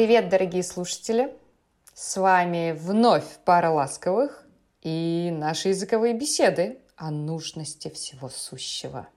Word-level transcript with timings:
Привет, 0.00 0.30
дорогие 0.30 0.62
слушатели! 0.62 1.36
С 1.92 2.16
вами 2.16 2.72
вновь 2.72 3.36
пара 3.44 3.68
ласковых 3.68 4.46
и 4.80 5.28
наши 5.30 5.68
языковые 5.68 6.14
беседы 6.14 6.78
о 6.96 7.10
нужности 7.10 7.90
всего 7.90 8.30
сущего. 8.30 9.08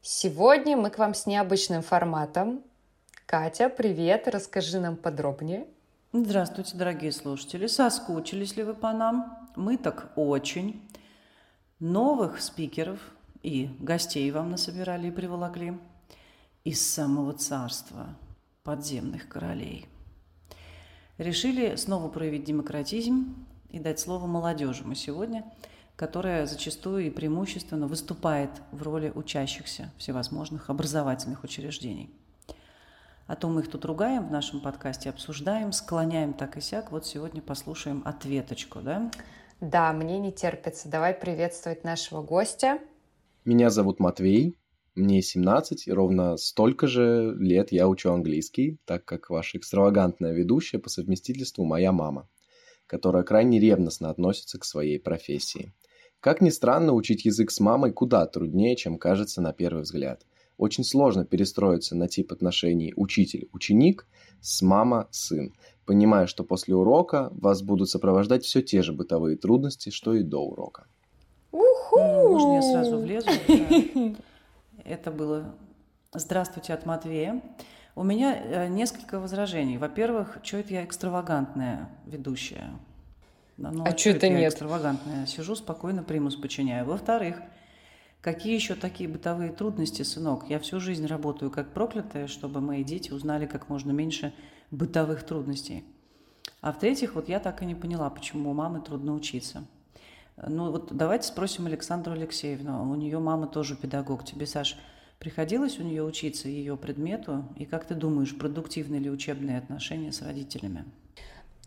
Сегодня 0.00 0.76
мы 0.76 0.90
к 0.90 0.98
вам 0.98 1.14
с 1.14 1.26
необычным 1.26 1.82
форматом. 1.82 2.62
Катя, 3.26 3.68
привет, 3.68 4.28
расскажи 4.28 4.78
нам 4.78 4.96
подробнее. 4.96 5.66
Здравствуйте, 6.12 6.76
дорогие 6.76 7.10
слушатели. 7.10 7.66
Соскучились 7.66 8.54
ли 8.54 8.62
вы 8.62 8.74
по 8.74 8.92
нам? 8.92 9.48
Мы 9.56 9.78
так 9.78 10.12
очень. 10.14 10.88
Новых 11.80 12.40
спикеров 12.40 13.00
и 13.42 13.68
гостей 13.80 14.30
вам 14.30 14.52
насобирали 14.52 15.08
и 15.08 15.10
приволокли 15.10 15.76
из 16.62 16.88
самого 16.88 17.32
царства– 17.32 18.16
подземных 18.68 19.28
королей. 19.28 19.86
Решили 21.16 21.76
снова 21.76 22.10
проявить 22.10 22.44
демократизм 22.44 23.34
и 23.70 23.78
дать 23.78 23.98
слово 23.98 24.26
молодежи 24.26 24.84
мы 24.84 24.94
сегодня, 24.94 25.50
которая 25.96 26.44
зачастую 26.44 27.06
и 27.06 27.10
преимущественно 27.10 27.86
выступает 27.86 28.50
в 28.70 28.82
роли 28.82 29.10
учащихся 29.14 29.90
всевозможных 29.96 30.68
образовательных 30.68 31.44
учреждений. 31.44 32.10
А 33.26 33.36
то 33.36 33.48
мы 33.48 33.62
их 33.62 33.70
тут 33.70 33.86
ругаем 33.86 34.28
в 34.28 34.30
нашем 34.30 34.60
подкасте, 34.60 35.08
обсуждаем, 35.08 35.72
склоняем 35.72 36.34
так 36.34 36.58
и 36.58 36.60
сяк. 36.60 36.92
Вот 36.92 37.06
сегодня 37.06 37.40
послушаем 37.40 38.02
ответочку, 38.04 38.80
да? 38.80 39.10
Да, 39.62 39.94
мне 39.94 40.18
не 40.18 40.30
терпится. 40.30 40.90
Давай 40.90 41.14
приветствовать 41.14 41.84
нашего 41.84 42.20
гостя. 42.20 42.80
Меня 43.46 43.70
зовут 43.70 43.98
Матвей, 43.98 44.58
мне 44.98 45.22
17, 45.22 45.86
и 45.86 45.92
ровно 45.92 46.36
столько 46.36 46.86
же 46.86 47.34
лет 47.38 47.72
я 47.72 47.88
учу 47.88 48.12
английский, 48.12 48.78
так 48.84 49.04
как 49.04 49.30
ваша 49.30 49.58
экстравагантная 49.58 50.32
ведущая 50.32 50.78
по 50.78 50.90
совместительству 50.90 51.64
моя 51.64 51.92
мама, 51.92 52.28
которая 52.86 53.22
крайне 53.22 53.58
ревностно 53.60 54.10
относится 54.10 54.58
к 54.58 54.64
своей 54.64 54.98
профессии. 54.98 55.72
Как 56.20 56.40
ни 56.40 56.50
странно, 56.50 56.92
учить 56.94 57.24
язык 57.24 57.50
с 57.50 57.60
мамой 57.60 57.92
куда 57.92 58.26
труднее, 58.26 58.74
чем 58.76 58.98
кажется 58.98 59.40
на 59.40 59.52
первый 59.52 59.84
взгляд. 59.84 60.26
Очень 60.56 60.82
сложно 60.82 61.24
перестроиться 61.24 61.94
на 61.94 62.08
тип 62.08 62.32
отношений 62.32 62.92
учитель-ученик 62.96 64.06
с 64.40 64.60
мама-сын, 64.60 65.54
понимая, 65.86 66.26
что 66.26 66.42
после 66.42 66.74
урока 66.74 67.30
вас 67.32 67.62
будут 67.62 67.88
сопровождать 67.88 68.44
все 68.44 68.62
те 68.62 68.82
же 68.82 68.92
бытовые 68.92 69.36
трудности, 69.36 69.90
что 69.90 70.14
и 70.14 70.24
до 70.24 70.42
урока. 70.44 70.86
Уху! 71.52 72.00
Можно 72.00 72.54
я 72.56 72.62
сразу 72.62 72.98
влезу? 72.98 73.30
Это 74.88 75.10
было 75.10 75.54
«Здравствуйте» 76.14 76.72
от 76.72 76.86
Матвея. 76.86 77.42
У 77.94 78.02
меня 78.02 78.34
э, 78.34 78.68
несколько 78.68 79.20
возражений. 79.20 79.76
Во-первых, 79.76 80.38
что 80.42 80.56
это 80.56 80.72
я 80.72 80.84
экстравагантная 80.84 81.90
ведущая? 82.06 82.70
Ну, 83.58 83.84
а, 83.84 83.88
а 83.88 83.98
что 83.98 84.10
это 84.10 84.30
нет? 84.30 84.50
экстравагантная. 84.50 85.26
Сижу 85.26 85.56
спокойно, 85.56 86.02
примус 86.02 86.36
подчиняю. 86.36 86.86
Во-вторых, 86.86 87.36
какие 88.22 88.54
еще 88.54 88.74
такие 88.76 89.10
бытовые 89.10 89.52
трудности, 89.52 90.00
сынок? 90.02 90.48
Я 90.48 90.58
всю 90.58 90.80
жизнь 90.80 91.04
работаю 91.04 91.50
как 91.50 91.74
проклятая, 91.74 92.26
чтобы 92.26 92.62
мои 92.62 92.82
дети 92.82 93.10
узнали 93.10 93.44
как 93.44 93.68
можно 93.68 93.90
меньше 93.90 94.32
бытовых 94.70 95.22
трудностей. 95.22 95.84
А 96.62 96.72
в-третьих, 96.72 97.14
вот 97.14 97.28
я 97.28 97.40
так 97.40 97.60
и 97.62 97.66
не 97.66 97.74
поняла, 97.74 98.08
почему 98.08 98.52
у 98.52 98.54
мамы 98.54 98.80
трудно 98.80 99.12
учиться– 99.12 99.66
ну 100.46 100.70
вот 100.70 100.92
давайте 100.96 101.26
спросим 101.26 101.66
Александру 101.66 102.12
Алексеевну. 102.12 102.90
У 102.90 102.94
нее 102.94 103.18
мама 103.18 103.46
тоже 103.46 103.76
педагог. 103.76 104.24
Тебе, 104.24 104.46
Саш, 104.46 104.78
приходилось 105.18 105.78
у 105.78 105.82
нее 105.82 106.02
учиться 106.02 106.48
ее 106.48 106.76
предмету? 106.76 107.44
И 107.56 107.64
как 107.64 107.84
ты 107.84 107.94
думаешь, 107.94 108.36
продуктивны 108.36 108.96
ли 108.96 109.10
учебные 109.10 109.58
отношения 109.58 110.12
с 110.12 110.22
родителями? 110.22 110.84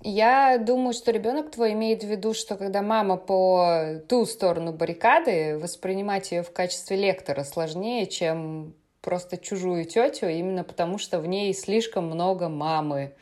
Я 0.03 0.57
думаю, 0.57 0.93
что 0.93 1.11
ребенок 1.11 1.51
твой 1.51 1.73
имеет 1.73 2.03
в 2.03 2.07
виду, 2.07 2.33
что 2.33 2.55
когда 2.55 2.81
мама 2.81 3.17
по 3.17 4.01
ту 4.09 4.25
сторону 4.25 4.73
баррикады, 4.73 5.59
воспринимать 5.59 6.31
ее 6.31 6.41
в 6.41 6.51
качестве 6.51 6.97
лектора 6.97 7.43
сложнее, 7.43 8.07
чем 8.07 8.73
просто 9.01 9.37
чужую 9.37 9.85
тетю, 9.85 10.27
именно 10.27 10.63
потому 10.63 10.97
что 10.97 11.19
в 11.19 11.27
ней 11.27 11.53
слишком 11.53 12.05
много 12.05 12.49
мамы. 12.49 13.13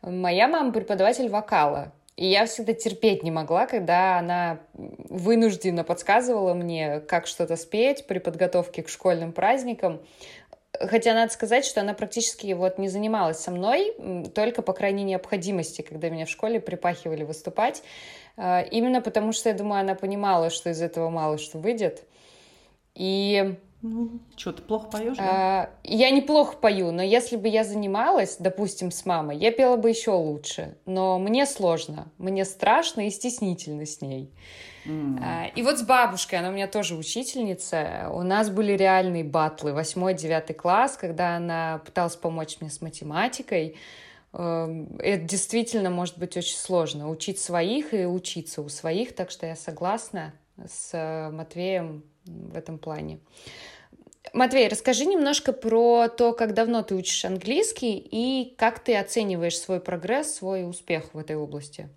Моя 0.00 0.48
мама 0.48 0.72
преподаватель 0.72 1.28
вокала, 1.28 1.92
и 2.16 2.26
я 2.26 2.46
всегда 2.46 2.72
терпеть 2.72 3.22
не 3.22 3.30
могла, 3.30 3.66
когда 3.66 4.18
она 4.18 4.60
вынужденно 4.72 5.84
подсказывала 5.84 6.54
мне, 6.54 7.00
как 7.00 7.26
что-то 7.26 7.56
спеть 7.56 8.06
при 8.06 8.18
подготовке 8.18 8.82
к 8.82 8.88
школьным 8.88 9.32
праздникам. 9.32 10.00
Хотя 10.80 11.14
надо 11.14 11.32
сказать, 11.32 11.64
что 11.64 11.80
она 11.80 11.94
практически 11.94 12.52
вот 12.52 12.78
не 12.78 12.88
занималась 12.88 13.38
со 13.38 13.50
мной, 13.50 13.94
только 14.34 14.62
по 14.62 14.72
крайней 14.72 15.04
необходимости, 15.04 15.82
когда 15.82 16.08
меня 16.08 16.24
в 16.24 16.30
школе 16.30 16.58
припахивали 16.58 17.22
выступать. 17.22 17.82
А, 18.36 18.62
именно 18.62 19.00
потому 19.02 19.32
что, 19.32 19.50
я 19.50 19.54
думаю, 19.54 19.80
она 19.80 19.94
понимала, 19.94 20.50
что 20.50 20.70
из 20.70 20.80
этого 20.80 21.10
мало 21.10 21.38
что 21.38 21.58
выйдет. 21.58 22.04
И 22.94 23.56
ну, 23.82 24.20
что, 24.36 24.52
ты 24.52 24.62
плохо 24.62 24.88
поешь? 24.88 25.16
Да? 25.16 25.24
А, 25.24 25.70
я 25.84 26.10
неплохо 26.10 26.56
пою, 26.56 26.92
но 26.92 27.02
если 27.02 27.36
бы 27.36 27.48
я 27.48 27.62
занималась, 27.62 28.36
допустим, 28.38 28.90
с 28.90 29.04
мамой, 29.04 29.36
я 29.36 29.52
пела 29.52 29.76
бы 29.76 29.90
еще 29.90 30.12
лучше. 30.12 30.76
Но 30.86 31.18
мне 31.18 31.46
сложно, 31.46 32.10
мне 32.18 32.44
страшно 32.44 33.06
и 33.06 33.10
стеснительно 33.10 33.84
с 33.84 34.00
ней. 34.00 34.32
Mm. 34.86 35.18
А, 35.22 35.46
и 35.54 35.62
вот 35.62 35.78
с 35.78 35.82
бабушкой, 35.82 36.38
она 36.38 36.48
у 36.48 36.52
меня 36.52 36.68
тоже 36.68 36.96
учительница, 36.96 38.08
у 38.12 38.22
нас 38.22 38.50
были 38.50 38.72
реальные 38.72 39.24
батлы, 39.24 39.72
восьмой, 39.72 40.14
девятый 40.14 40.56
класс, 40.56 40.96
когда 40.96 41.36
она 41.36 41.82
пыталась 41.84 42.16
помочь 42.16 42.56
мне 42.60 42.70
с 42.70 42.80
математикой. 42.80 43.76
Эм, 44.32 44.96
это 44.98 45.22
действительно 45.24 45.90
может 45.90 46.18
быть 46.18 46.36
очень 46.36 46.56
сложно, 46.56 47.10
учить 47.10 47.40
своих 47.40 47.92
и 47.94 48.06
учиться 48.06 48.62
у 48.62 48.68
своих, 48.68 49.14
так 49.14 49.30
что 49.30 49.46
я 49.46 49.56
согласна 49.56 50.32
с 50.56 50.90
э, 50.92 51.30
Матвеем 51.30 52.04
в 52.26 52.56
этом 52.56 52.78
плане. 52.78 53.20
Матвей, 54.32 54.68
расскажи 54.68 55.06
немножко 55.06 55.52
про 55.52 56.08
то, 56.08 56.32
как 56.32 56.54
давно 56.54 56.82
ты 56.82 56.94
учишь 56.94 57.24
английский 57.24 57.96
и 57.96 58.54
как 58.56 58.80
ты 58.80 58.96
оцениваешь 58.96 59.58
свой 59.58 59.80
прогресс, 59.80 60.34
свой 60.34 60.68
успех 60.68 61.14
в 61.14 61.18
этой 61.18 61.36
области. 61.36 61.88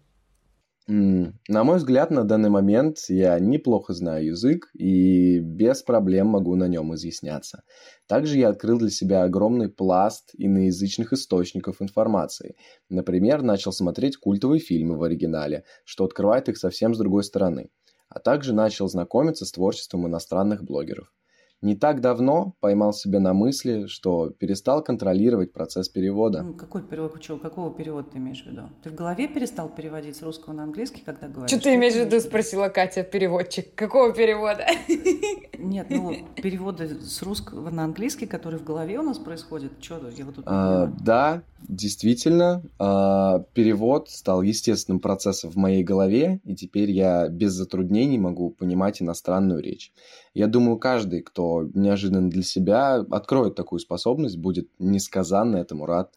На 0.87 1.63
мой 1.63 1.77
взгляд, 1.77 2.09
на 2.09 2.23
данный 2.23 2.49
момент 2.49 2.97
я 3.09 3.37
неплохо 3.37 3.93
знаю 3.93 4.25
язык 4.25 4.71
и 4.73 5.37
без 5.39 5.83
проблем 5.83 6.27
могу 6.27 6.55
на 6.55 6.67
нем 6.67 6.95
изъясняться. 6.95 7.61
Также 8.07 8.39
я 8.39 8.49
открыл 8.49 8.79
для 8.79 8.89
себя 8.89 9.21
огромный 9.21 9.69
пласт 9.69 10.31
иноязычных 10.33 11.13
источников 11.13 11.79
информации. 11.83 12.55
Например, 12.89 13.43
начал 13.43 13.71
смотреть 13.71 14.17
культовые 14.17 14.59
фильмы 14.59 14.97
в 14.97 15.03
оригинале, 15.03 15.63
что 15.85 16.05
открывает 16.05 16.49
их 16.49 16.57
совсем 16.57 16.95
с 16.95 16.97
другой 16.97 17.23
стороны. 17.23 17.69
А 18.09 18.19
также 18.19 18.53
начал 18.53 18.87
знакомиться 18.87 19.45
с 19.45 19.51
творчеством 19.51 20.07
иностранных 20.07 20.63
блогеров. 20.63 21.13
Не 21.61 21.75
так 21.75 21.99
давно 21.99 22.55
поймал 22.61 22.93
себя 22.93 23.19
на 23.19 23.33
мысли, 23.33 23.87
что 23.87 24.29
перестал 24.29 24.81
контролировать 24.81 25.51
процесс 25.51 25.89
перевода. 25.89 26.41
Ну, 26.41 26.53
какой 26.53 26.81
перевод? 26.81 27.19
Чего, 27.19 27.37
какого 27.37 27.73
перевода 27.73 28.07
ты 28.11 28.17
имеешь 28.17 28.43
в 28.43 28.47
виду? 28.47 28.69
Ты 28.81 28.91
в 28.91 28.95
голове 28.95 29.27
перестал 29.27 29.67
переводить 29.67 30.15
с 30.15 30.21
русского 30.21 30.53
на 30.53 30.63
английский, 30.63 31.01
когда 31.05 31.27
говоришь? 31.27 31.51
Что 31.51 31.61
ты 31.61 31.75
имеешь 31.75 31.95
в 31.95 31.97
виду, 31.97 32.21
спросила 32.21 32.69
Катя, 32.69 33.03
переводчик. 33.03 33.75
Какого 33.75 34.13
перевода? 34.13 34.65
Нет, 35.57 35.87
ну, 35.89 36.15
переводы 36.41 36.87
с 37.01 37.21
русского 37.21 37.69
на 37.69 37.83
английский, 37.83 38.25
которые 38.25 38.59
в 38.59 38.63
голове 38.63 38.97
у 38.97 39.03
нас 39.03 39.17
происходят, 39.17 39.73
что 39.81 40.09
я 40.17 40.25
вот 40.25 40.35
тут 40.35 40.45
а, 40.47 40.85
Да, 41.01 41.43
действительно, 41.67 42.63
а, 42.79 43.43
перевод 43.53 44.09
стал 44.09 44.41
естественным 44.41 45.01
процессом 45.01 45.51
в 45.51 45.57
моей 45.57 45.83
голове, 45.83 46.39
и 46.45 46.55
теперь 46.55 46.91
я 46.91 47.27
без 47.27 47.51
затруднений 47.51 48.17
могу 48.17 48.49
понимать 48.49 49.01
иностранную 49.01 49.61
речь. 49.61 49.91
Я 50.39 50.47
думаю, 50.47 50.77
каждый, 50.77 51.21
кто 51.21 51.69
неожиданно 51.73 52.29
для 52.29 52.43
себя 52.43 53.05
откроет 53.11 53.55
такую 53.55 53.79
способность, 53.79 54.37
будет 54.37 54.69
несказанно 54.79 55.57
этому 55.57 55.85
рад. 55.85 56.15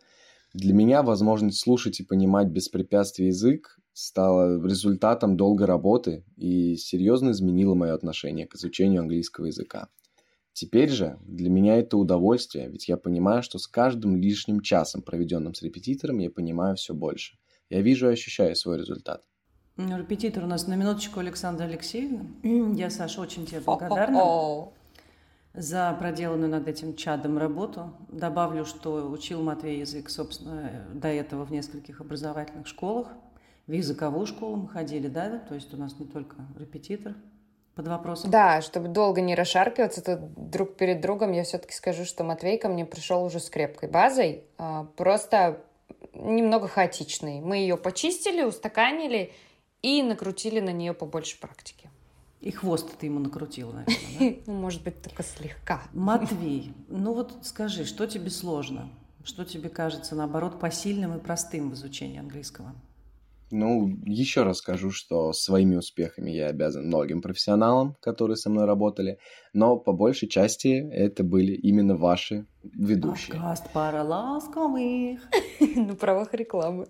Для 0.54 0.72
меня 0.72 1.02
возможность 1.02 1.58
слушать 1.58 1.98
и 1.98 2.04
понимать 2.04 2.46
без 2.46 2.69
препятствий 2.69 3.26
язык 3.26 3.80
стала 3.92 4.64
результатом 4.64 5.36
долгой 5.36 5.66
работы 5.66 6.24
и 6.36 6.76
серьезно 6.76 7.32
изменила 7.32 7.74
мое 7.74 7.94
отношение 7.94 8.46
к 8.46 8.54
изучению 8.54 9.00
английского 9.00 9.46
языка. 9.46 9.88
Теперь 10.52 10.90
же 10.90 11.19
для 11.26 11.50
меня 11.50 11.78
это 11.78 11.96
удовольствие, 11.96 12.69
ведь 12.69 12.86
я 12.86 12.96
понимаю, 12.96 13.42
что 13.42 13.58
с 13.58 13.66
каждым 13.66 14.14
лишним 14.14 14.60
часом, 14.60 15.02
проведенным 15.02 15.52
с 15.52 15.62
репетитором, 15.62 16.20
я 16.20 16.30
понимаю 16.30 16.76
все 16.76 16.94
больше. 16.94 17.38
Я 17.70 17.80
вижу 17.80 18.08
и 18.08 18.12
ощущаю 18.12 18.54
свой 18.54 18.78
результат. 18.78 19.24
Репетитор 19.88 20.44
у 20.44 20.46
нас 20.46 20.67
на 20.67 20.75
минуточку 20.75 21.20
Александра 21.20 21.64
Алексеевна. 21.64 22.25
Я, 22.75 22.90
Саша, 22.90 23.20
очень 23.20 23.46
тебе 23.46 23.61
благодарна 23.61 24.69
за 25.55 25.94
проделанную 25.99 26.50
над 26.50 26.69
этим 26.69 26.96
чадом 26.96 27.37
работу. 27.38 27.93
Добавлю, 28.08 28.64
что 28.64 29.11
учил 29.11 29.43
Матвей 29.43 29.81
язык, 29.81 30.08
собственно, 30.08 30.87
до 30.94 31.08
этого 31.08 31.44
в 31.44 31.50
нескольких 31.50 32.00
образовательных 32.00 32.67
школах. 32.67 33.08
В 33.67 33.73
языковую 33.73 34.26
школу 34.26 34.56
мы 34.56 34.69
ходили, 34.69 35.08
да, 35.08 35.38
то 35.38 35.55
есть 35.55 35.73
у 35.75 35.76
нас 35.76 35.99
не 35.99 36.06
только 36.06 36.37
репетитор 36.58 37.14
под 37.75 37.88
вопросом. 37.88 38.31
Да, 38.31 38.61
чтобы 38.61 38.88
долго 38.88 39.20
не 39.20 39.34
расшаркиваться 39.34 40.02
тут 40.02 40.50
друг 40.50 40.76
перед 40.76 41.00
другом, 41.00 41.32
я 41.32 41.44
все-таки 41.44 41.73
скажу, 41.73 42.05
что 42.05 42.25
Матвей 42.25 42.58
ко 42.58 42.69
мне 42.69 42.84
пришел 42.84 43.25
уже 43.25 43.40
с 43.40 43.49
крепкой 43.50 43.88
базой. 43.88 44.44
А, 44.58 44.84
просто 44.96 45.61
немного 46.14 46.69
хаотичной. 46.69 47.40
Мы 47.40 47.58
ее 47.58 47.76
почистили, 47.76 48.43
устаканили 48.43 49.32
и 49.82 50.02
накрутили 50.02 50.61
на 50.61 50.73
нее 50.73 50.94
побольше 50.94 51.38
практики. 51.38 51.90
И 52.40 52.50
хвост 52.50 52.88
ты 52.99 53.06
ему 53.06 53.20
накрутила, 53.20 53.73
наверное, 53.73 54.34
да? 54.34 54.43
Ну, 54.46 54.55
может 54.55 54.82
быть, 54.82 55.00
только 55.00 55.23
слегка. 55.23 55.82
Матвей, 55.93 56.73
ну 56.88 57.14
вот 57.14 57.34
скажи, 57.43 57.84
что 57.84 58.06
тебе 58.06 58.31
сложно? 58.31 58.88
Что 59.25 59.44
тебе 59.44 59.69
кажется, 59.69 60.17
наоборот, 60.17 60.58
посильным 60.58 61.17
и 61.17 61.20
простым 61.20 61.70
в 61.70 61.75
изучении 61.75 62.19
английского? 62.19 62.75
Ну, 63.54 63.99
еще 64.06 64.44
раз 64.44 64.58
скажу, 64.58 64.90
что 64.90 65.34
своими 65.34 65.76
успехами 65.76 66.31
я 66.31 66.46
обязан 66.46 66.87
многим 66.87 67.20
профессионалам, 67.20 67.99
которые 68.00 68.38
со 68.38 68.49
мной 68.49 68.64
работали, 68.64 69.19
но 69.52 69.76
по 69.76 69.93
большей 69.93 70.26
части 70.26 70.88
это 70.90 71.22
были 71.22 71.52
именно 71.52 71.94
ваши 71.94 72.46
ведущие. 72.62 73.34
Подкаст 73.34 73.70
пара 73.75 74.04
ласковых. 74.04 75.20
На 75.76 75.94
правах 75.94 76.32
рекламы. 76.32 76.87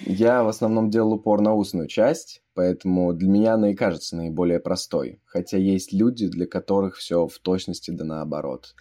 Я 0.00 0.42
в 0.42 0.48
основном 0.48 0.90
делал 0.90 1.14
упор 1.14 1.40
на 1.40 1.54
устную 1.54 1.88
часть, 1.88 2.42
поэтому 2.52 3.14
для 3.14 3.28
меня 3.30 3.54
она 3.54 3.70
и 3.70 3.74
кажется 3.74 4.14
наиболее 4.14 4.60
простой, 4.60 5.22
хотя 5.24 5.56
есть 5.56 5.90
люди, 5.90 6.28
для 6.28 6.46
которых 6.46 6.96
все 6.96 7.26
в 7.26 7.38
точности 7.38 7.90
да 7.92 8.04
наоборот. 8.04 8.74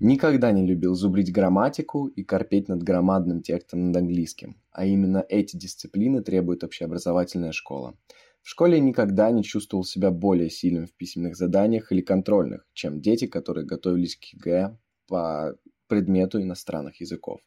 Никогда 0.00 0.50
не 0.50 0.66
любил 0.66 0.94
зубрить 0.94 1.32
грамматику 1.32 2.08
и 2.08 2.24
корпеть 2.24 2.68
над 2.68 2.82
громадным 2.82 3.42
текстом 3.42 3.86
над 3.86 3.96
английским, 3.98 4.56
а 4.72 4.84
именно 4.84 5.24
эти 5.28 5.56
дисциплины 5.56 6.22
требует 6.22 6.64
общеобразовательная 6.64 7.52
школа. 7.52 7.96
В 8.42 8.48
школе 8.48 8.80
никогда 8.80 9.30
не 9.30 9.44
чувствовал 9.44 9.84
себя 9.84 10.10
более 10.10 10.50
сильным 10.50 10.86
в 10.86 10.92
письменных 10.92 11.36
заданиях 11.36 11.92
или 11.92 12.00
контрольных, 12.00 12.66
чем 12.74 13.00
дети, 13.00 13.26
которые 13.26 13.64
готовились 13.64 14.16
к 14.16 14.24
ЕГЭ 14.24 14.76
по 15.06 15.56
предмету 15.86 16.42
иностранных 16.42 17.00
языков. 17.00 17.40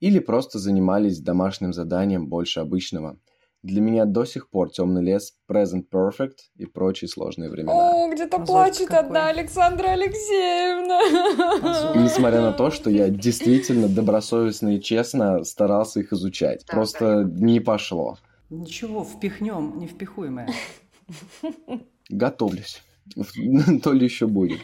Или 0.00 0.18
просто 0.18 0.58
занимались 0.58 1.20
домашним 1.20 1.72
заданием 1.72 2.28
больше 2.28 2.60
обычного– 2.60 3.18
для 3.66 3.80
меня 3.80 4.04
до 4.04 4.24
сих 4.24 4.48
пор 4.48 4.70
темный 4.70 5.02
лес, 5.02 5.34
Present 5.50 5.84
Perfect 5.92 6.36
и 6.56 6.66
прочие 6.66 7.08
сложные 7.08 7.50
времена. 7.50 7.72
О, 7.72 8.08
где-то 8.12 8.38
плачет 8.38 8.88
какой. 8.88 9.06
одна 9.06 9.28
Александра 9.28 9.88
Алексеевна. 9.88 11.00
Несмотря 12.02 12.40
на 12.40 12.52
то, 12.52 12.70
что 12.70 12.90
я 12.90 13.08
действительно 13.08 13.88
добросовестно 13.88 14.76
и 14.76 14.80
честно 14.80 15.44
старался 15.44 16.00
их 16.00 16.12
изучать. 16.12 16.64
Да, 16.66 16.72
Просто 16.74 17.24
да. 17.24 17.44
не 17.44 17.60
пошло. 17.60 18.18
Ничего, 18.50 19.04
впихнем 19.04 19.78
невпихуемое. 19.78 20.48
Готовлюсь. 22.08 22.82
То 23.82 23.92
ли 23.92 24.04
еще 24.04 24.26
будет. 24.26 24.58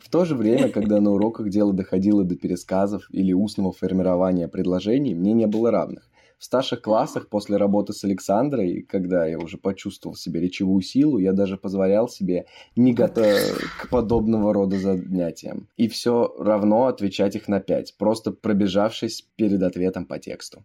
В 0.00 0.10
то 0.10 0.24
же 0.24 0.34
время, 0.34 0.68
когда 0.68 1.00
на 1.00 1.12
уроках 1.12 1.48
дело 1.48 1.72
доходило 1.72 2.24
до 2.24 2.34
пересказов 2.36 3.08
или 3.10 3.32
устного 3.32 3.72
формирования 3.72 4.48
предложений, 4.48 5.14
мне 5.14 5.32
не 5.32 5.46
было 5.46 5.70
равных. 5.70 6.08
В 6.38 6.44
старших 6.44 6.82
классах 6.82 7.28
после 7.28 7.56
работы 7.56 7.92
с 7.92 8.04
Александрой, 8.04 8.82
когда 8.82 9.26
я 9.26 9.38
уже 9.38 9.56
почувствовал 9.56 10.16
себе 10.16 10.40
речевую 10.40 10.82
силу, 10.82 11.18
я 11.18 11.32
даже 11.32 11.56
позволял 11.56 12.08
себе 12.08 12.46
не 12.76 12.92
готовиться 12.92 13.54
к 13.80 13.88
подобного 13.88 14.52
рода 14.52 14.78
занятиям. 14.78 15.68
И 15.76 15.88
все 15.88 16.34
равно 16.38 16.86
отвечать 16.86 17.36
их 17.36 17.48
на 17.48 17.60
пять, 17.60 17.96
просто 17.96 18.30
пробежавшись 18.32 19.26
перед 19.36 19.62
ответом 19.62 20.06
по 20.06 20.18
тексту. 20.18 20.64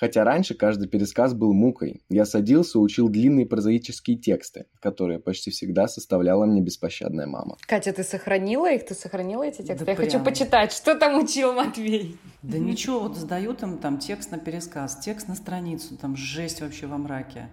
Хотя 0.00 0.24
раньше 0.24 0.54
каждый 0.54 0.88
пересказ 0.88 1.34
был 1.34 1.52
мукой. 1.52 2.00
Я 2.08 2.24
садился, 2.24 2.78
учил 2.78 3.10
длинные 3.10 3.44
прозаические 3.44 4.16
тексты, 4.16 4.64
которые 4.80 5.18
почти 5.18 5.50
всегда 5.50 5.88
составляла 5.88 6.46
мне 6.46 6.62
беспощадная 6.62 7.26
мама. 7.26 7.58
Катя, 7.66 7.92
ты 7.92 8.02
сохранила 8.02 8.72
их? 8.72 8.86
Ты 8.86 8.94
сохранила 8.94 9.42
эти 9.42 9.58
тексты? 9.58 9.84
Да 9.84 9.92
Я 9.92 9.96
прям... 9.96 10.10
хочу 10.10 10.24
почитать, 10.24 10.72
что 10.72 10.94
там 10.94 11.22
учил 11.22 11.52
Матвей. 11.52 12.16
Да 12.42 12.56
ничего, 12.56 13.00
вот 13.00 13.18
сдают 13.18 13.62
им 13.62 13.76
там 13.76 13.98
текст 13.98 14.30
на 14.30 14.38
пересказ, 14.38 14.98
текст 15.00 15.28
на 15.28 15.34
страницу, 15.34 15.98
там 15.98 16.16
жесть 16.16 16.62
вообще 16.62 16.86
во 16.86 16.96
мраке. 16.96 17.50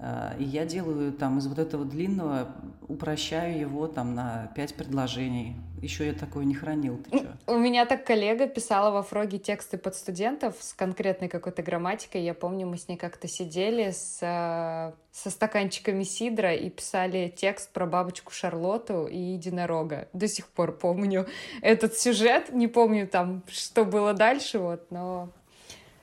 Э, 0.00 0.34
и 0.38 0.44
я 0.44 0.64
делаю 0.64 1.12
там 1.12 1.38
из 1.38 1.46
вот 1.46 1.58
этого 1.58 1.84
длинного, 1.84 2.48
упрощаю 2.88 3.58
его 3.58 3.86
там 3.86 4.14
на 4.14 4.50
пять 4.56 4.74
предложений. 4.74 5.56
Еще 5.82 6.06
я 6.06 6.12
такое 6.12 6.44
не 6.44 6.54
хранил, 6.54 6.98
ты 6.98 7.18
что? 7.18 7.36
У 7.46 7.56
меня 7.56 7.86
так 7.86 8.04
коллега 8.04 8.46
писала 8.46 8.90
во 8.90 9.02
фроге 9.02 9.38
тексты 9.38 9.78
под 9.78 9.94
студентов 9.94 10.56
с 10.60 10.74
конкретной 10.74 11.28
какой-то 11.28 11.62
грамматикой. 11.62 12.22
Я 12.22 12.34
помню, 12.34 12.66
мы 12.66 12.76
с 12.76 12.86
ней 12.88 12.96
как-то 12.96 13.28
сидели 13.28 13.90
с, 13.90 14.18
э, 14.20 14.92
со 15.12 15.30
стаканчиками 15.30 16.02
сидра 16.02 16.54
и 16.54 16.68
писали 16.68 17.32
текст 17.34 17.72
про 17.72 17.86
бабочку 17.86 18.32
Шарлоту 18.32 19.06
и 19.06 19.18
единорога. 19.18 20.08
До 20.12 20.28
сих 20.28 20.48
пор 20.48 20.76
помню 20.76 21.26
этот 21.62 21.96
сюжет. 21.96 22.52
Не 22.52 22.68
помню 22.68 23.06
там, 23.06 23.42
что 23.48 23.84
было 23.84 24.12
дальше, 24.12 24.58
вот, 24.58 24.90
но 24.90 25.30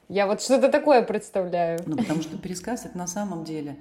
я 0.10 0.28
вот 0.28 0.42
что-то 0.42 0.70
такое 0.70 1.02
представляю. 1.02 1.80
Ну, 1.86 1.98
потому 1.98 2.22
что 2.22 2.38
пересказ 2.38 2.86
это 2.86 2.98
на 2.98 3.08
самом 3.08 3.44
деле 3.44 3.78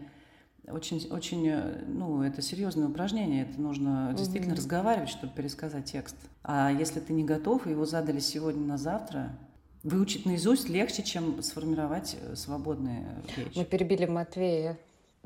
очень, 0.69 1.06
очень, 1.11 1.46
э, 1.49 1.84
ну, 1.87 2.23
это 2.23 2.43
серьезное 2.43 2.88
упражнение. 2.88 3.43
Это 3.43 3.61
нужно 3.61 4.12
действительно 4.17 4.55
угу. 4.55 4.58
разговаривать, 4.58 5.08
чтобы 5.08 5.32
пересказать 5.32 5.84
текст. 5.84 6.17
А 6.43 6.70
если 6.70 7.00
ты 7.00 7.12
не 7.12 7.25
готов, 7.25 7.67
его 7.67 7.87
задали 7.87 8.19
сегодня 8.19 8.67
на 8.67 8.76
завтра, 8.76 9.31
выучить 9.82 10.26
наизусть 10.26 10.69
легче, 10.69 11.02
чем 11.02 11.43
сформировать 11.43 12.17
э, 12.20 12.34
свободные 12.34 13.06
речь. 13.37 13.55
Мы 13.55 13.64
перебили 13.64 14.06
Матвея. 14.06 14.76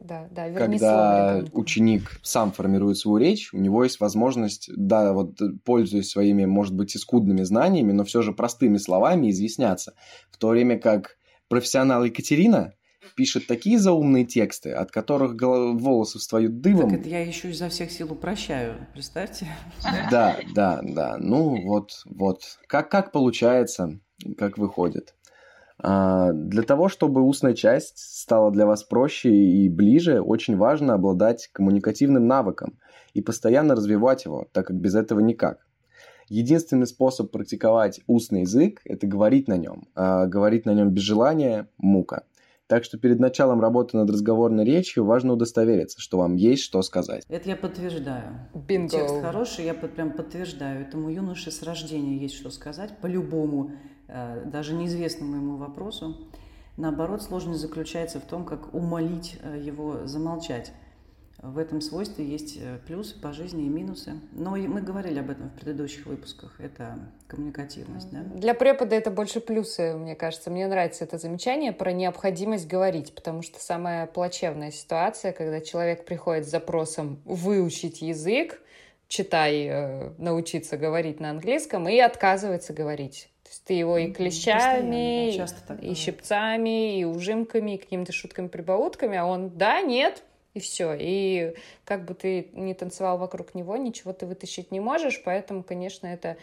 Да, 0.05 0.29
да, 0.31 0.49
верни 0.49 0.79
Когда 0.79 1.45
ученик 1.53 2.21
сам 2.23 2.53
формирует 2.53 2.99
свою 2.99 3.19
речь, 3.19 3.53
у 3.53 3.59
него 3.59 3.85
есть 3.85 4.01
возможность, 4.01 4.71
да, 4.75 5.13
вот 5.13 5.41
э, 5.41 5.51
пользуясь 5.65 6.11
своими, 6.11 6.45
может 6.45 6.75
быть, 6.75 6.95
и 6.95 6.99
скудными 6.99 7.43
знаниями, 7.43 7.93
но 7.93 8.05
все 8.05 8.23
же 8.23 8.33
простыми 8.33 8.79
словами 8.79 9.31
изъясняться. 9.31 9.95
В 10.31 10.39
то 10.39 10.49
время 10.49 10.79
как 10.79 11.17
профессионал 11.49 12.05
Екатерина 12.05 12.75
пишет 13.15 13.47
такие 13.47 13.79
заумные 13.79 14.25
тексты, 14.25 14.73
от 14.73 14.91
которых 14.91 15.41
волосы 15.41 16.19
встают 16.19 16.61
дымом. 16.61 16.91
Так 16.91 17.01
это 17.01 17.09
я 17.09 17.25
еще 17.25 17.51
изо 17.51 17.69
всех 17.69 17.91
сил 17.91 18.13
упрощаю, 18.13 18.87
представьте. 18.93 19.47
Да, 20.11 20.39
да, 20.55 20.81
да. 20.83 21.17
Ну 21.19 21.63
вот, 21.67 22.03
вот. 22.07 22.43
Как, 22.67 22.91
как 22.91 23.13
получается, 23.13 24.01
как 24.39 24.59
выходит. 24.59 25.15
А, 25.83 26.33
для 26.33 26.63
того, 26.63 26.89
чтобы 26.89 27.23
устная 27.23 27.55
часть 27.55 27.99
стала 27.99 28.51
для 28.51 28.67
вас 28.67 28.83
проще 28.85 29.31
и 29.31 29.69
ближе, 29.69 30.21
очень 30.21 30.57
важно 30.57 30.95
обладать 30.95 31.49
коммуникативным 31.53 32.27
навыком 32.27 32.79
и 33.15 33.23
постоянно 33.23 33.75
развивать 33.75 34.25
его, 34.25 34.47
так 34.53 34.67
как 34.67 34.77
без 34.77 34.95
этого 34.95 35.21
никак. 35.21 35.67
Единственный 36.29 36.87
способ 36.87 37.33
практиковать 37.33 38.01
устный 38.07 38.43
язык– 38.43 38.83
это 38.85 39.07
говорить 39.07 39.49
на 39.49 39.57
нем. 39.57 39.89
А 39.97 40.27
говорить 40.27 40.65
на 40.65 40.75
нем 40.75 40.91
без 40.91 41.03
желания– 41.03 41.69
мука. 41.79 42.23
Так 42.71 42.85
что 42.85 42.97
перед 42.97 43.21
началом 43.21 43.61
работы 43.61 43.99
над 43.99 44.09
разговорной 44.09 44.65
речью 44.65 45.05
важно 45.05 45.35
удостовериться, 45.35 46.01
что 46.01 46.17
вам 46.17 46.37
есть 46.37 46.63
что 46.63 46.81
сказать. 46.81 47.25
Это 47.29 47.51
я 47.51 47.57
подтверждаю. 47.57 48.49
Бинго. 48.55 48.91
Текст 48.91 49.21
хороший, 49.21 49.67
я 49.67 49.75
прям 49.75 50.13
подтверждаю. 50.13 50.87
Этому 50.87 51.11
юноше 51.11 51.51
с 51.51 51.63
рождения 51.63 52.17
есть 52.17 52.37
что 52.37 52.51
сказать 52.51 52.97
по-любому 53.03 53.73
Э, 54.13 54.43
даже 54.45 54.75
неизвестному 54.75 55.37
ему 55.37 55.57
вопросу. 55.57 56.17
Наоборот, 56.77 57.23
сложность 57.23 57.61
заключается 57.61 58.19
в 58.19 58.25
том, 58.25 58.45
как 58.45 58.75
умолить 58.75 59.39
э, 59.43 59.61
его 59.65 60.07
замолчать. 60.07 60.73
В 61.43 61.57
этом 61.57 61.81
свойстве 61.81 62.27
есть 62.27 62.59
э, 62.61 62.79
плюсы 62.87 63.19
по 63.19 63.33
жизни 63.33 63.65
и 63.65 63.69
минусы. 63.69 64.13
Но 64.33 64.57
мы 64.57 64.83
говорили 64.83 65.19
об 65.21 65.31
этом 65.31 65.49
в 65.49 65.55
предыдущих 65.55 66.05
выпусках. 66.05 66.61
Это 66.61 66.99
коммуникативность. 67.29 68.11
Да? 68.11 68.21
Для 68.35 68.53
препода 68.53 68.95
это 68.95 69.11
больше 69.11 69.41
плюсы, 69.41 69.95
мне 69.95 70.15
кажется. 70.15 70.51
Мне 70.51 70.67
нравится 70.67 71.05
это 71.05 71.17
замечание 71.17 71.73
про 71.73 71.93
необходимость 71.93 72.69
говорить, 72.69 73.15
потому 73.15 73.41
что 73.41 73.59
самая 73.59 74.07
плачевная 74.07 74.71
ситуация, 74.71 75.33
когда 75.33 75.63
человек 75.63 76.05
приходит 76.05 76.47
с 76.47 76.51
запросом 76.51 77.21
выучить 77.25 78.03
язык, 78.03 78.61
читай, 79.09 80.13
научиться 80.19 80.77
говорить 80.77 81.21
на 81.21 81.31
английском, 81.31 81.89
и 81.89 81.99
отказывается 81.99 82.75
говорить. 82.75 83.31
То 83.45 83.51
есть 83.51 83.65
ты 83.65 83.73
его 83.73 83.99
и 83.99 84.13
клещами, 84.13 85.37
да, 85.67 85.75
и 85.77 85.95
щипцами, 85.95 87.01
и 87.01 87.05
ужимками, 87.05 87.75
и 87.75 87.79
какими-то 87.79 88.13
шутками-прибаутками, 88.13 89.17
а 89.17 89.25
он 89.25 89.51
да, 89.51 89.81
нет, 89.81 90.23
и 90.55 90.61
все. 90.61 90.97
И 90.99 91.55
как 91.85 92.05
бы 92.05 92.15
ты 92.15 92.49
ни 92.53 92.73
танцевал 92.73 93.19
вокруг 93.19 93.55
него, 93.55 93.77
ничего 93.77 94.13
ты 94.13 94.27
вытащить 94.27 94.71
не 94.71 94.81
можешь, 94.81 95.23
поэтому, 95.25 95.63
конечно, 95.63 96.07
это 96.07 96.37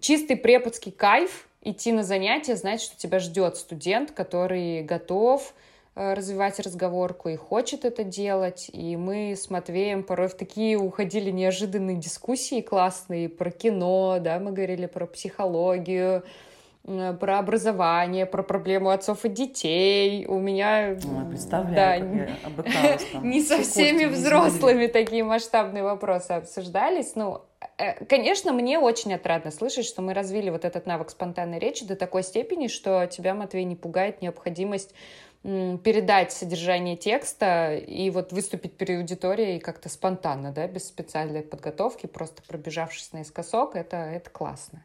чистый 0.00 0.36
преподский 0.36 0.92
кайф 0.92 1.48
идти 1.62 1.92
на 1.92 2.02
занятия, 2.02 2.56
знать, 2.56 2.82
что 2.82 2.96
тебя 2.96 3.18
ждет 3.18 3.56
студент, 3.56 4.10
который 4.10 4.82
готов 4.82 5.54
Э, 5.96 6.14
развивать 6.14 6.58
разговорку 6.58 7.28
и 7.28 7.36
хочет 7.36 7.84
это 7.84 8.02
делать. 8.02 8.68
И 8.72 8.96
мы 8.96 9.32
с 9.36 9.48
Матвеем 9.48 10.02
порой 10.02 10.26
в 10.26 10.34
такие 10.34 10.76
уходили 10.76 11.30
неожиданные 11.30 11.96
дискуссии 11.96 12.60
классные 12.60 13.28
про 13.28 13.50
кино, 13.52 14.18
да, 14.20 14.40
мы 14.40 14.50
говорили 14.50 14.86
про 14.86 15.06
психологию, 15.06 16.24
про 16.84 17.38
образование, 17.38 18.26
про 18.26 18.42
проблему 18.42 18.90
отцов 18.90 19.24
и 19.24 19.30
детей. 19.30 20.26
У 20.26 20.38
меня... 20.38 20.96
Представляю, 21.30 22.28
да, 22.56 22.98
не 23.22 23.40
со 23.40 23.62
всеми 23.62 24.04
взрослыми 24.04 24.86
такие 24.86 25.24
масштабные 25.24 25.82
вопросы 25.82 26.32
обсуждались. 26.32 27.14
Ну, 27.14 27.40
э, 27.78 28.04
конечно, 28.04 28.52
мне 28.52 28.78
очень 28.78 29.14
отрадно 29.14 29.50
слышать, 29.50 29.86
что 29.86 30.02
мы 30.02 30.12
развили 30.12 30.50
вот 30.50 30.66
этот 30.66 30.84
навык 30.84 31.08
спонтанной 31.08 31.58
речи 31.58 31.86
до 31.86 31.96
такой 31.96 32.22
степени, 32.22 32.66
что 32.66 33.06
тебя, 33.06 33.32
Матвей, 33.34 33.64
не 33.64 33.76
пугает 33.76 34.20
необходимость 34.20 34.94
передать 35.42 36.32
содержание 36.32 36.96
текста 36.96 37.74
и 37.74 38.08
вот 38.08 38.32
выступить 38.32 38.78
перед 38.78 39.00
аудиторией 39.00 39.58
как-то 39.58 39.90
спонтанно, 39.90 40.52
да, 40.52 40.66
без 40.66 40.88
специальной 40.88 41.42
подготовки, 41.42 42.06
просто 42.06 42.42
пробежавшись 42.48 43.12
наискосок, 43.12 43.76
это, 43.76 43.96
это 43.96 44.30
классно. 44.30 44.82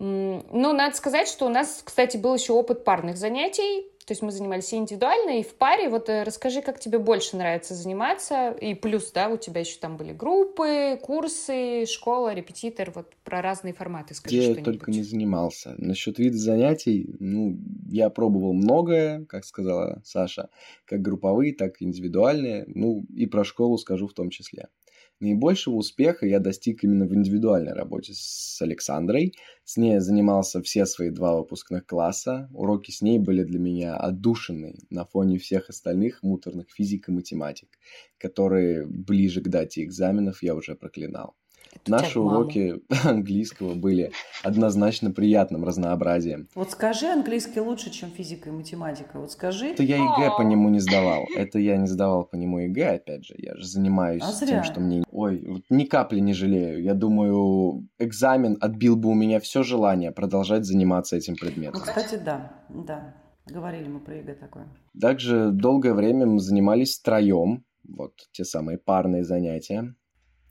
Ну, 0.00 0.72
надо 0.72 0.96
сказать, 0.96 1.28
что 1.28 1.44
у 1.44 1.50
нас, 1.50 1.82
кстати, 1.84 2.16
был 2.16 2.34
еще 2.34 2.54
опыт 2.54 2.84
парных 2.84 3.18
занятий. 3.18 3.86
То 4.06 4.12
есть 4.12 4.22
мы 4.22 4.32
занимались 4.32 4.72
и 4.72 4.76
индивидуально, 4.76 5.38
и 5.38 5.42
в 5.44 5.54
паре. 5.54 5.88
Вот 5.88 6.08
э, 6.08 6.24
расскажи, 6.24 6.62
как 6.62 6.80
тебе 6.80 6.98
больше 6.98 7.36
нравится 7.36 7.74
заниматься. 7.74 8.50
И 8.50 8.74
плюс, 8.74 9.12
да, 9.12 9.28
у 9.28 9.36
тебя 9.36 9.60
еще 9.60 9.78
там 9.78 9.96
были 9.96 10.12
группы, 10.12 10.98
курсы, 11.00 11.84
школа, 11.86 12.34
репетитор. 12.34 12.90
Вот 12.92 13.12
про 13.22 13.40
разные 13.42 13.74
форматы 13.74 14.14
скажи 14.14 14.36
Я 14.36 14.64
только 14.64 14.90
не 14.90 15.02
занимался. 15.02 15.74
Насчет 15.76 16.18
вида 16.18 16.38
занятий, 16.38 17.14
ну, 17.20 17.56
я 17.88 18.10
пробовал 18.10 18.52
многое, 18.54 19.26
как 19.26 19.44
сказала 19.44 20.00
Саша, 20.02 20.48
как 20.86 21.02
групповые, 21.02 21.54
так 21.54 21.80
и 21.80 21.84
индивидуальные. 21.84 22.64
Ну, 22.66 23.04
и 23.14 23.26
про 23.26 23.44
школу 23.44 23.78
скажу 23.78 24.08
в 24.08 24.14
том 24.14 24.30
числе. 24.30 24.70
Наибольшего 25.20 25.74
успеха 25.74 26.24
я 26.26 26.40
достиг 26.40 26.82
именно 26.82 27.06
в 27.06 27.14
индивидуальной 27.14 27.74
работе 27.74 28.14
с 28.14 28.60
Александрой. 28.62 29.34
С 29.64 29.76
ней 29.76 30.00
занимался 30.00 30.62
все 30.62 30.86
свои 30.86 31.10
два 31.10 31.36
выпускных 31.36 31.84
класса. 31.86 32.48
Уроки 32.54 32.90
с 32.90 33.02
ней 33.02 33.18
были 33.18 33.42
для 33.42 33.58
меня 33.58 33.96
отдушенные 33.96 34.76
на 34.88 35.04
фоне 35.04 35.38
всех 35.38 35.68
остальных 35.68 36.22
муторных 36.22 36.70
физик 36.70 37.08
и 37.08 37.12
математик, 37.12 37.68
которые 38.16 38.86
ближе 38.86 39.42
к 39.42 39.48
дате 39.48 39.84
экзаменов 39.84 40.42
я 40.42 40.54
уже 40.54 40.74
проклинал. 40.74 41.36
Это 41.72 41.90
Наши 41.90 42.18
уроки 42.18 42.82
английского 43.04 43.74
были 43.74 44.12
однозначно 44.42 45.10
приятным 45.10 45.64
разнообразием. 45.64 46.48
Вот 46.54 46.70
скажи, 46.72 47.06
английский 47.06 47.60
лучше, 47.60 47.90
чем 47.90 48.10
физика 48.10 48.48
и 48.48 48.52
математика. 48.52 49.18
Вот 49.18 49.32
скажи. 49.32 49.68
Это 49.68 49.82
я 49.82 49.96
ЕГЭ 49.96 50.36
по 50.36 50.42
нему 50.42 50.68
не 50.68 50.80
сдавал. 50.80 51.26
Это 51.36 51.58
я 51.58 51.76
не 51.76 51.86
сдавал 51.86 52.24
по 52.24 52.36
нему 52.36 52.58
ЕГЭ, 52.58 52.96
опять 52.96 53.24
же. 53.24 53.34
Я 53.38 53.54
же 53.56 53.66
занимаюсь 53.66 54.22
а 54.22 54.46
тем, 54.46 54.64
что 54.64 54.80
мне... 54.80 55.04
Ой, 55.10 55.44
вот 55.46 55.62
ни 55.70 55.84
капли 55.84 56.18
не 56.20 56.34
жалею. 56.34 56.82
Я 56.82 56.94
думаю, 56.94 57.88
экзамен 57.98 58.56
отбил 58.60 58.96
бы 58.96 59.10
у 59.10 59.14
меня 59.14 59.40
все 59.40 59.62
желание 59.62 60.10
продолжать 60.10 60.64
заниматься 60.64 61.16
этим 61.16 61.36
предметом. 61.36 61.80
Кстати, 61.80 62.16
да, 62.16 62.52
да. 62.68 63.14
Говорили 63.46 63.88
мы 63.88 64.00
про 64.00 64.16
ЕГЭ 64.16 64.34
такое. 64.34 64.68
Также 65.00 65.50
долгое 65.50 65.94
время 65.94 66.26
мы 66.26 66.40
занимались 66.40 66.98
втроем. 66.98 67.64
Вот 67.88 68.12
те 68.32 68.44
самые 68.44 68.78
парные 68.78 69.24
занятия. 69.24 69.94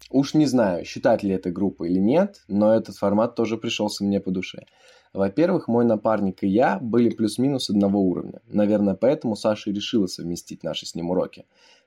Уж 0.09 0.33
не 0.33 0.45
знаю, 0.45 0.85
считать 0.85 1.23
ли 1.23 1.31
это 1.31 1.51
группой 1.51 1.89
или 1.89 1.99
нет, 1.99 2.41
но 2.47 2.73
этот 2.73 2.95
формат 2.95 3.35
тоже 3.35 3.57
пришелся 3.57 4.03
мне 4.03 4.19
по 4.19 4.31
душе. 4.31 4.65
Во-первых, 5.13 5.67
мой 5.67 5.85
напарник 5.85 6.43
и 6.43 6.47
я 6.47 6.79
были 6.79 7.09
плюс-минус 7.09 7.69
одного 7.69 8.01
уровня. 8.01 8.41
Наверное, 8.47 8.95
поэтому 8.95 9.35
Саша 9.35 9.69
и 9.69 9.73
решила 9.73 10.07
совместить 10.07 10.63
наши 10.63 10.85
с 10.85 10.95
ним 10.95 11.09
уроки. 11.09 11.45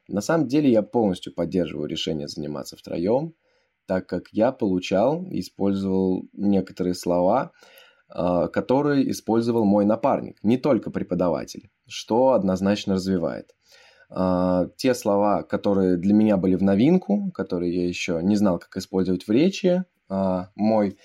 На 0.09 0.21
самом 0.21 0.49
деле 0.49 0.71
я 0.71 0.83
полностью 0.83 1.33
поддерживаю 1.33 1.89
решение 1.89 2.29
заниматься 2.29 2.77
втроем, 2.77 3.35
так 3.87 4.07
как 4.09 4.29
я 4.33 4.53
получал 4.53 5.25
и 5.25 5.41
использовал 5.41 6.25
некоторые 6.33 6.95
слова, 6.95 7.53
а, 8.09 8.49
которые 8.49 9.11
использовал 9.11 9.65
мой 9.65 9.85
напарник, 9.85 10.43
не 10.43 10.59
только 10.59 10.91
преподаватель, 10.91 11.71
что 11.87 12.33
однозначно 12.33 12.95
развивает. 12.95 13.55
Uh, 14.15 14.71
те 14.77 14.95
слова, 14.95 15.43
которые 15.43 15.97
для 15.97 16.13
меня 16.13 16.37
были 16.37 16.55
в 16.55 16.63
новинку, 16.63 17.31
которые 17.33 17.75
я 17.75 17.89
еще 17.89 18.21
не 18.23 18.37
знал, 18.37 18.59
как 18.59 18.77
использовать 18.77 19.27
в 19.27 19.31
речи, 19.31 19.85
uh, 20.11 20.45
мой 20.55 20.99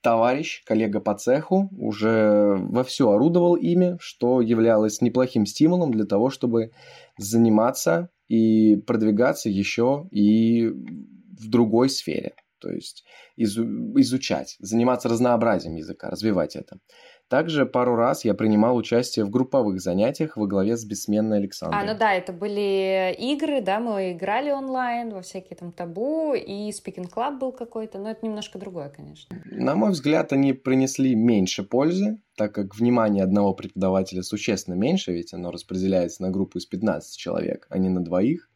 товарищ, 0.00 0.62
коллега 0.64 1.00
по 1.00 1.14
цеху 1.14 1.68
уже 1.76 2.56
вовсю 2.56 3.10
орудовал 3.10 3.56
ими, 3.56 3.96
что 4.00 4.40
являлось 4.40 5.00
неплохим 5.00 5.46
стимулом 5.46 5.92
для 5.92 6.04
того, 6.04 6.30
чтобы 6.30 6.72
заниматься 7.18 8.10
и 8.28 8.76
продвигаться 8.76 9.48
еще 9.48 10.06
и 10.10 10.68
в 10.68 11.48
другой 11.48 11.88
сфере. 11.88 12.34
То 12.60 12.70
есть 12.70 13.04
изучать, 13.36 14.56
заниматься 14.58 15.08
разнообразием 15.08 15.74
языка, 15.74 16.08
развивать 16.08 16.56
это. 16.56 16.78
Также 17.28 17.64
пару 17.64 17.96
раз 17.96 18.24
я 18.24 18.34
принимал 18.34 18.76
участие 18.76 19.24
в 19.24 19.30
групповых 19.30 19.80
занятиях 19.80 20.36
во 20.36 20.46
главе 20.46 20.76
с 20.76 20.84
бессменной 20.84 21.38
Александрой. 21.38 21.82
А, 21.82 21.84
ну 21.84 21.98
да, 21.98 22.12
это 22.14 22.32
были 22.32 23.14
игры, 23.18 23.60
да, 23.60 23.80
мы 23.80 24.12
играли 24.12 24.50
онлайн 24.50 25.10
во 25.10 25.22
всякие 25.22 25.56
там 25.56 25.72
табу, 25.72 26.34
и 26.34 26.70
Speaking 26.70 27.10
Club 27.10 27.38
был 27.38 27.52
какой-то, 27.52 27.98
но 27.98 28.10
это 28.10 28.24
немножко 28.26 28.58
другое, 28.58 28.90
конечно. 28.90 29.36
На 29.46 29.74
мой 29.74 29.90
взгляд, 29.90 30.32
они 30.32 30.52
принесли 30.52 31.14
меньше 31.14 31.62
пользы, 31.62 32.18
так 32.36 32.54
как 32.54 32.76
внимание 32.76 33.24
одного 33.24 33.54
преподавателя 33.54 34.22
существенно 34.22 34.74
меньше, 34.74 35.12
ведь 35.12 35.32
оно 35.32 35.50
распределяется 35.50 36.22
на 36.22 36.30
группу 36.30 36.58
из 36.58 36.66
15 36.66 37.16
человек, 37.16 37.66
а 37.70 37.78
не 37.78 37.88
на 37.88 38.04
двоих. 38.04 38.50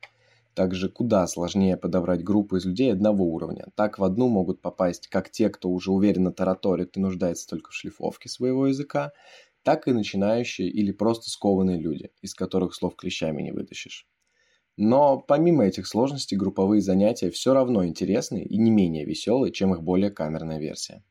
Также 0.59 0.89
куда 0.89 1.25
сложнее 1.29 1.77
подобрать 1.77 2.25
группу 2.25 2.57
из 2.57 2.65
людей 2.65 2.93
одного 2.93 3.25
уровня. 3.25 3.67
Так 3.77 4.01
в 4.01 4.03
одну 4.03 4.27
могут 4.27 4.61
попасть 4.61 5.07
как 5.07 5.31
те, 5.31 5.51
кто 5.51 5.71
уже 5.71 5.93
уверенно 5.93 6.33
тараторит 6.33 6.97
и 6.97 7.01
нуждается 7.01 7.47
только 7.47 7.71
в 7.71 7.75
шлифовке 7.75 8.29
своего 8.29 8.67
языка, 8.67 9.13
так 9.63 9.87
и 9.87 9.93
начинающие 9.93 10.69
или 10.69 10.91
просто 10.91 11.31
скованные 11.31 11.79
люди, 11.79 12.11
из 12.23 12.35
которых 12.35 12.75
слов 12.75 12.97
клещами 12.97 13.41
не 13.41 13.53
вытащишь. 13.53 14.09
Но 14.77 15.21
помимо 15.21 15.65
этих 15.65 15.87
сложностей, 15.87 16.37
групповые 16.37 16.83
занятия 16.83 17.31
все 17.31 17.55
равно 17.55 17.87
интересны 17.87 18.43
и 18.43 18.59
не 18.59 18.73
менее 18.73 19.05
веселые, 19.05 19.53
чем 19.53 19.75
их 19.75 19.85
более 19.85 20.11
камерная 20.11 20.59
версия. 20.59 21.05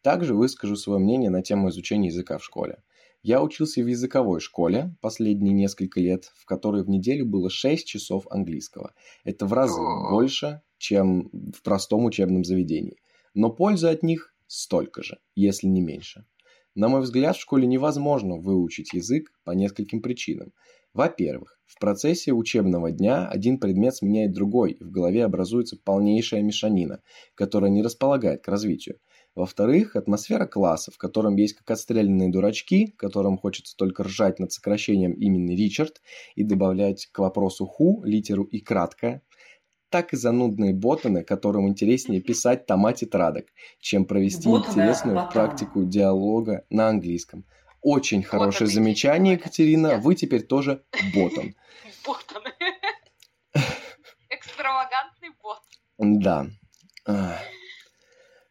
Также 0.00 0.32
выскажу 0.32 0.76
свое 0.76 1.00
мнение 1.00 1.30
на 1.30 1.42
тему 1.42 1.70
изучения 1.70 2.06
языка 2.06 2.38
в 2.38 2.44
школе. 2.44 2.84
Я 3.28 3.42
учился 3.42 3.82
в 3.82 3.88
языковой 3.88 4.38
школе 4.38 4.94
последние 5.00 5.52
несколько 5.52 5.98
лет, 5.98 6.30
в 6.36 6.44
которой 6.44 6.84
в 6.84 6.88
неделю 6.88 7.26
было 7.26 7.50
6 7.50 7.84
часов 7.84 8.24
английского. 8.30 8.94
Это 9.24 9.46
в 9.46 9.52
разы 9.52 9.80
больше, 10.12 10.62
чем 10.78 11.28
в 11.32 11.60
простом 11.64 12.04
учебном 12.04 12.44
заведении. 12.44 12.98
Но 13.34 13.50
пользы 13.50 13.88
от 13.88 14.04
них 14.04 14.32
столько 14.46 15.02
же, 15.02 15.18
если 15.34 15.66
не 15.66 15.80
меньше. 15.80 16.24
На 16.76 16.86
мой 16.86 17.00
взгляд, 17.00 17.34
в 17.34 17.40
школе 17.40 17.66
невозможно 17.66 18.36
выучить 18.36 18.92
язык 18.92 19.32
по 19.42 19.50
нескольким 19.50 20.02
причинам. 20.02 20.52
Во-первых, 20.94 21.58
в 21.64 21.80
процессе 21.80 22.32
учебного 22.32 22.92
дня 22.92 23.26
один 23.26 23.58
предмет 23.58 23.96
сменяет 23.96 24.34
другой, 24.34 24.70
и 24.70 24.84
в 24.84 24.92
голове 24.92 25.24
образуется 25.24 25.76
полнейшая 25.76 26.42
мешанина, 26.42 27.02
которая 27.34 27.72
не 27.72 27.82
располагает 27.82 28.44
к 28.44 28.48
развитию. 28.48 29.00
Во-вторых, 29.36 29.96
атмосфера 29.96 30.46
класса, 30.46 30.90
в 30.90 30.96
котором 30.96 31.36
есть 31.36 31.56
как 31.56 31.70
отстрелянные 31.70 32.30
дурачки, 32.30 32.86
которым 32.96 33.36
хочется 33.36 33.76
только 33.76 34.02
ржать 34.02 34.38
над 34.38 34.50
сокращением 34.50 35.12
имени 35.12 35.54
Ричард 35.54 36.00
и 36.36 36.42
добавлять 36.42 37.06
к 37.12 37.18
вопросу 37.18 37.66
ху 37.66 38.02
литеру 38.02 38.44
и 38.44 38.60
краткое, 38.60 39.20
так 39.90 40.14
и 40.14 40.16
занудные 40.16 40.72
ботаны, 40.72 41.22
которым 41.22 41.68
интереснее 41.68 42.22
писать 42.22 42.64
тома 42.64 42.94
тетрадок, 42.94 43.48
чем 43.78 44.06
провести 44.06 44.48
ботаны, 44.48 44.70
интересную 44.70 45.16
ботаны. 45.16 45.32
практику 45.32 45.84
диалога 45.84 46.64
на 46.70 46.88
английском. 46.88 47.44
Очень 47.82 48.22
ботаны. 48.22 48.40
хорошее 48.40 48.70
замечание, 48.70 49.34
Екатерина. 49.34 49.98
Вы 49.98 50.14
теперь 50.14 50.44
тоже 50.44 50.82
ботан. 51.14 51.54
Ботаны. 52.06 52.54
Экстравагантный 54.30 55.30
бот. 55.42 55.60
Да. 55.98 56.46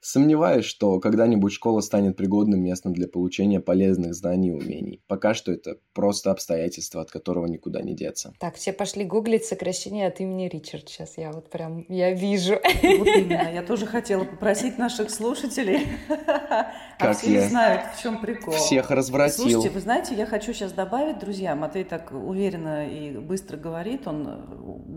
Сомневаюсь, 0.07 0.65
что 0.65 0.99
когда-нибудь 0.99 1.51
школа 1.51 1.81
станет 1.81 2.15
пригодным 2.15 2.61
местом 2.61 2.93
для 2.93 3.07
получения 3.07 3.59
полезных 3.59 4.13
знаний 4.13 4.49
и 4.49 4.51
умений. 4.51 5.01
Пока 5.07 5.33
что 5.33 5.51
это 5.51 5.79
просто 5.93 6.29
обстоятельство, 6.29 7.01
от 7.01 7.09
которого 7.09 7.47
никуда 7.47 7.81
не 7.81 7.95
деться. 7.95 8.31
Так, 8.39 8.53
все 8.53 8.71
пошли 8.71 9.03
гуглить 9.03 9.45
сокращение 9.45 10.05
от 10.05 10.19
имени 10.19 10.47
Ричард. 10.47 10.89
Сейчас 10.89 11.17
я 11.17 11.31
вот 11.31 11.49
прям, 11.49 11.87
я 11.89 12.11
вижу. 12.11 12.53
Вот 12.53 13.07
именно. 13.07 13.51
Я 13.51 13.63
тоже 13.63 13.87
хотела 13.87 14.25
попросить 14.25 14.77
наших 14.77 15.09
слушателей. 15.09 15.87
А 16.97 17.07
как 17.07 17.09
а 17.09 17.13
все 17.13 17.33
я 17.33 17.49
знают, 17.49 17.81
в 17.93 18.01
чем 18.01 18.21
прикол. 18.21 18.53
Всех 18.53 18.89
развратил. 18.89 19.43
Слушайте, 19.43 19.69
вы 19.69 19.81
знаете, 19.81 20.15
я 20.15 20.25
хочу 20.25 20.53
сейчас 20.53 20.71
добавить, 20.71 21.19
друзья, 21.19 21.53
Матвей 21.53 21.83
так 21.83 22.13
уверенно 22.13 22.87
и 22.87 23.17
быстро 23.17 23.57
говорит, 23.57 24.07
он, 24.07 24.95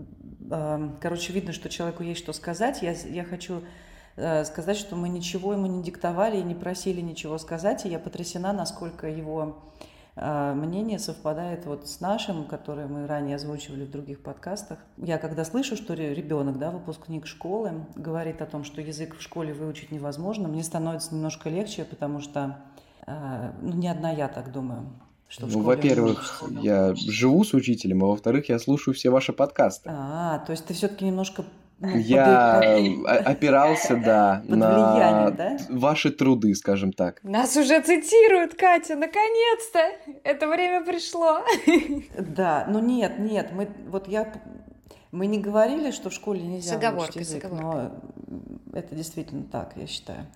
э, 0.49 0.89
короче, 1.01 1.33
видно, 1.33 1.51
что 1.51 1.67
человеку 1.67 2.03
есть 2.03 2.21
что 2.21 2.31
сказать. 2.31 2.81
Я, 2.81 2.93
я 2.93 3.25
хочу 3.25 3.55
Э, 3.55 3.88
сказать, 4.45 4.77
что 4.77 4.95
мы 4.95 5.09
ничего 5.09 5.53
ему 5.53 5.67
не 5.67 5.83
диктовали 5.83 6.37
и 6.37 6.43
не 6.43 6.55
просили 6.55 7.01
ничего 7.01 7.37
сказать, 7.37 7.85
и 7.85 7.89
я 7.89 7.99
потрясена, 7.99 8.53
насколько 8.53 9.07
его 9.07 9.57
э, 10.15 10.53
мнение 10.53 10.99
совпадает 10.99 11.65
вот 11.65 11.87
с 11.87 11.99
нашим, 11.99 12.45
которое 12.45 12.87
мы 12.87 13.07
ранее 13.07 13.37
озвучивали 13.37 13.85
в 13.85 13.91
других 13.91 14.21
подкастах. 14.21 14.79
Я 14.97 15.17
когда 15.17 15.45
слышу, 15.45 15.75
что 15.75 15.93
ребенок, 15.93 16.57
да, 16.59 16.71
выпускник 16.71 17.27
школы, 17.27 17.85
говорит 17.95 18.41
о 18.41 18.45
том, 18.45 18.63
что 18.63 18.81
язык 18.81 19.15
в 19.17 19.21
школе 19.21 19.53
выучить 19.53 19.91
невозможно, 19.91 20.47
мне 20.47 20.63
становится 20.63 21.13
немножко 21.13 21.49
легче, 21.49 21.85
потому 21.85 22.19
что 22.19 22.57
э, 23.07 23.51
ну, 23.61 23.73
не 23.73 23.87
одна 23.87 24.11
я 24.11 24.27
так 24.27 24.51
думаю. 24.51 24.89
Что 25.29 25.45
ну, 25.45 25.61
во-первых, 25.61 26.43
я 26.49 26.95
живу 26.95 27.43
с 27.43 27.53
учителем, 27.53 28.03
а 28.03 28.07
во-вторых, 28.07 28.49
я 28.49 28.57
слушаю 28.57 28.95
все 28.95 29.11
ваши 29.11 29.31
подкасты. 29.31 29.87
А, 29.93 30.39
то 30.39 30.51
есть 30.51 30.65
ты 30.65 30.73
все-таки 30.73 31.05
немножко 31.05 31.45
я 31.81 32.59
опирался, 33.25 33.95
да, 33.95 34.43
на 34.47 35.31
да? 35.31 35.57
ваши 35.69 36.11
труды, 36.11 36.53
скажем 36.55 36.93
так. 36.93 37.23
Нас 37.23 37.55
уже 37.55 37.81
цитируют, 37.81 38.55
Катя, 38.55 38.95
наконец-то! 38.95 39.79
Это 40.23 40.47
время 40.47 40.85
пришло. 40.85 41.41
Да, 42.19 42.65
но 42.69 42.79
нет, 42.79 43.19
нет, 43.19 43.51
мы, 43.51 43.69
вот 43.87 44.07
я, 44.07 44.31
мы 45.11 45.27
не 45.27 45.39
говорили, 45.39 45.91
что 45.91 46.09
в 46.09 46.13
школе 46.13 46.41
нельзя 46.41 46.73
с 46.73 46.75
оговоркой, 46.75 47.21
язык, 47.21 47.41
с 47.41 47.45
оговоркой. 47.45 47.89
но 48.27 48.77
это 48.77 48.95
действительно 48.95 49.43
так, 49.43 49.73
я 49.75 49.87
считаю. 49.87 50.27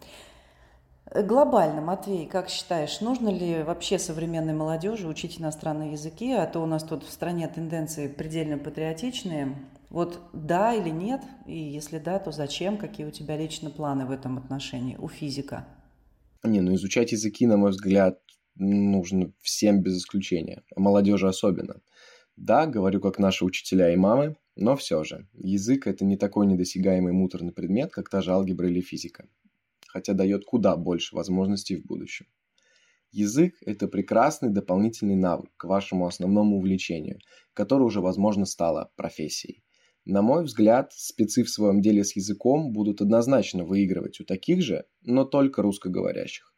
Глобально, 1.13 1.81
Матвей, 1.81 2.25
как 2.25 2.49
считаешь, 2.49 2.99
нужно 2.99 3.29
ли 3.29 3.61
вообще 3.61 3.99
современной 3.99 4.53
молодежи 4.53 5.07
учить 5.07 5.39
иностранные 5.39 5.91
языки, 5.91 6.31
а 6.31 6.47
то 6.47 6.59
у 6.59 6.65
нас 6.65 6.83
тут 6.83 7.03
в 7.03 7.11
стране 7.11 7.47
тенденции 7.47 8.07
предельно 8.07 8.57
патриотичные. 8.57 9.55
Вот 9.93 10.19
да 10.33 10.73
или 10.73 10.89
нет, 10.89 11.21
и 11.45 11.57
если 11.57 11.99
да, 11.99 12.19
то 12.19 12.33
зачем, 12.33 12.77
какие 12.77 13.05
у 13.05 13.11
тебя 13.11 13.37
лично 13.37 13.69
планы 13.69 14.05
в 14.05 14.11
этом 14.11 14.37
отношении 14.37 14.97
у 14.97 15.07
физика? 15.07 15.65
Не, 16.43 16.59
ну 16.59 16.75
изучать 16.75 17.13
языки, 17.13 17.47
на 17.47 17.55
мой 17.55 17.71
взгляд, 17.71 18.19
нужно 18.55 19.31
всем 19.41 19.81
без 19.81 19.97
исключения, 19.97 20.63
а 20.75 20.81
молодежи 20.81 21.29
особенно. 21.29 21.79
Да, 22.35 22.65
говорю 22.65 22.99
как 22.99 23.19
наши 23.19 23.45
учителя 23.45 23.93
и 23.93 23.95
мамы, 23.95 24.35
но 24.57 24.75
все 24.75 25.05
же, 25.05 25.29
язык– 25.33 25.87
это 25.87 26.03
не 26.03 26.17
такой 26.17 26.47
недосягаемый 26.47 27.13
муторный 27.13 27.53
предмет, 27.53 27.93
как 27.93 28.09
та 28.09 28.21
же 28.21 28.33
алгебра 28.33 28.67
или 28.67 28.81
физика 28.81 29.25
хотя 29.93 30.13
дает 30.13 30.43
куда 30.43 30.75
больше 30.75 31.15
возможностей 31.15 31.75
в 31.75 31.85
будущем. 31.85 32.25
Язык– 33.11 33.57
это 33.61 33.87
прекрасный 33.87 34.49
дополнительный 34.49 35.15
навык 35.15 35.51
к 35.55 35.65
вашему 35.65 36.07
основному 36.07 36.57
увлечению, 36.57 37.19
которое 37.53 37.83
уже, 37.83 38.01
возможно, 38.01 38.45
стало 38.45 38.91
профессией. 38.95 39.63
На 40.05 40.21
мой 40.21 40.43
взгляд, 40.43 40.91
спецы 40.93 41.43
в 41.43 41.49
своем 41.49 41.81
деле 41.81 42.03
с 42.03 42.15
языком 42.15 42.71
будут 42.71 43.01
однозначно 43.01 43.63
выигрывать 43.63 44.19
у 44.19 44.25
таких 44.25 44.61
же, 44.61 44.85
но 45.01 45.25
только 45.25 45.61
русскоговорящих. 45.61 46.53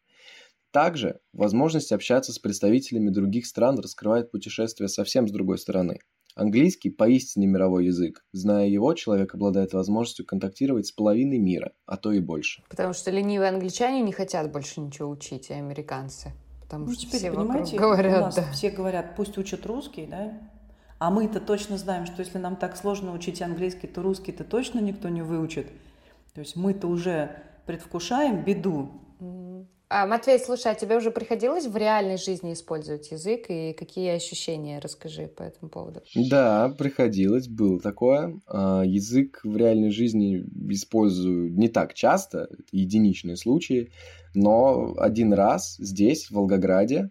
Также 0.70 1.20
возможность 1.32 1.92
общаться 1.92 2.32
с 2.32 2.38
представителями 2.38 3.10
других 3.10 3.46
стран 3.46 3.78
раскрывает 3.78 4.30
путешествие 4.30 4.88
совсем 4.88 5.28
с 5.28 5.32
другой 5.32 5.58
стороны– 5.58 6.00
Английский 6.36 6.90
поистине 6.90 7.46
мировой 7.46 7.86
язык. 7.86 8.22
Зная 8.30 8.68
его, 8.68 8.92
человек 8.92 9.34
обладает 9.34 9.72
возможностью 9.72 10.26
контактировать 10.26 10.86
с 10.86 10.92
половиной 10.92 11.38
мира, 11.38 11.72
а 11.86 11.96
то 11.96 12.12
и 12.12 12.20
больше. 12.20 12.62
Потому 12.68 12.92
что 12.92 13.10
ленивые 13.10 13.48
англичане 13.48 14.02
не 14.02 14.12
хотят 14.12 14.52
больше 14.52 14.82
ничего 14.82 15.08
учить, 15.08 15.48
и 15.48 15.54
американцы. 15.54 16.32
Потому 16.60 16.84
ну, 16.84 16.92
что 16.92 17.06
теперь, 17.06 17.20
все 17.20 17.32
понимаете, 17.32 17.78
говорят, 17.78 18.18
у 18.18 18.20
нас 18.26 18.34
да. 18.34 18.52
все 18.52 18.68
говорят, 18.68 19.16
пусть 19.16 19.38
учат 19.38 19.64
русский, 19.64 20.04
да? 20.04 20.38
А 20.98 21.10
мы-то 21.10 21.40
точно 21.40 21.76
знаем, 21.76 22.06
что 22.06 22.20
если 22.20 22.38
нам 22.38 22.56
так 22.56 22.76
сложно 22.76 23.12
учить 23.12 23.42
английский, 23.42 23.86
то 23.86 24.02
русский-то 24.02 24.44
точно 24.44 24.80
никто 24.80 25.08
не 25.08 25.22
выучит. 25.22 25.66
То 26.34 26.40
есть 26.40 26.56
мы-то 26.56 26.86
уже 26.86 27.30
предвкушаем 27.66 28.44
беду. 28.44 28.90
А, 29.88 30.06
Матвей, 30.06 30.40
слушай, 30.40 30.72
а 30.72 30.74
тебе 30.74 30.96
уже 30.96 31.12
приходилось 31.12 31.66
в 31.66 31.76
реальной 31.76 32.18
жизни 32.18 32.52
использовать 32.52 33.12
язык 33.12 33.46
и 33.48 33.72
какие 33.72 34.10
ощущения? 34.10 34.80
Расскажи 34.80 35.28
по 35.28 35.44
этому 35.44 35.70
поводу. 35.70 36.02
Да, 36.14 36.74
приходилось, 36.76 37.46
было 37.46 37.78
такое. 37.78 38.40
А, 38.48 38.82
язык 38.84 39.40
в 39.44 39.56
реальной 39.56 39.90
жизни 39.90 40.44
использую 40.70 41.52
не 41.52 41.68
так 41.68 41.94
часто, 41.94 42.48
это 42.50 42.64
единичные 42.72 43.36
случаи, 43.36 43.92
но 44.34 44.94
один 44.98 45.32
раз 45.32 45.76
здесь, 45.78 46.26
в 46.26 46.32
Волгограде, 46.32 47.10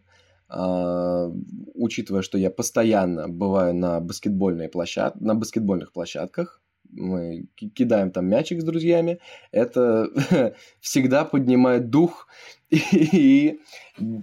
учитывая, 0.55 2.21
что 2.21 2.37
я 2.37 2.49
постоянно 2.49 3.27
бываю 3.27 3.73
на, 3.75 3.99
баскетбольной 3.99 4.69
площад... 4.69 5.19
на 5.19 5.35
баскетбольных 5.35 5.91
площадках, 5.91 6.61
мы 6.91 7.47
кидаем 7.55 8.11
там 8.11 8.27
мячик 8.27 8.61
с 8.61 8.63
друзьями, 8.63 9.19
это 9.51 10.09
всегда 10.79 11.25
поднимает 11.25 11.89
дух 11.89 12.27
и 12.69 13.59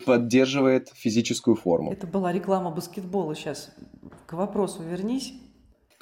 поддерживает 0.07 0.89
физическую 0.95 1.57
форму. 1.57 1.93
Это 1.93 2.07
была 2.07 2.33
реклама 2.33 2.71
баскетбола 2.71 3.35
сейчас. 3.35 3.75
К 4.27 4.35
вопросу 4.35 4.83
вернись. 4.83 5.35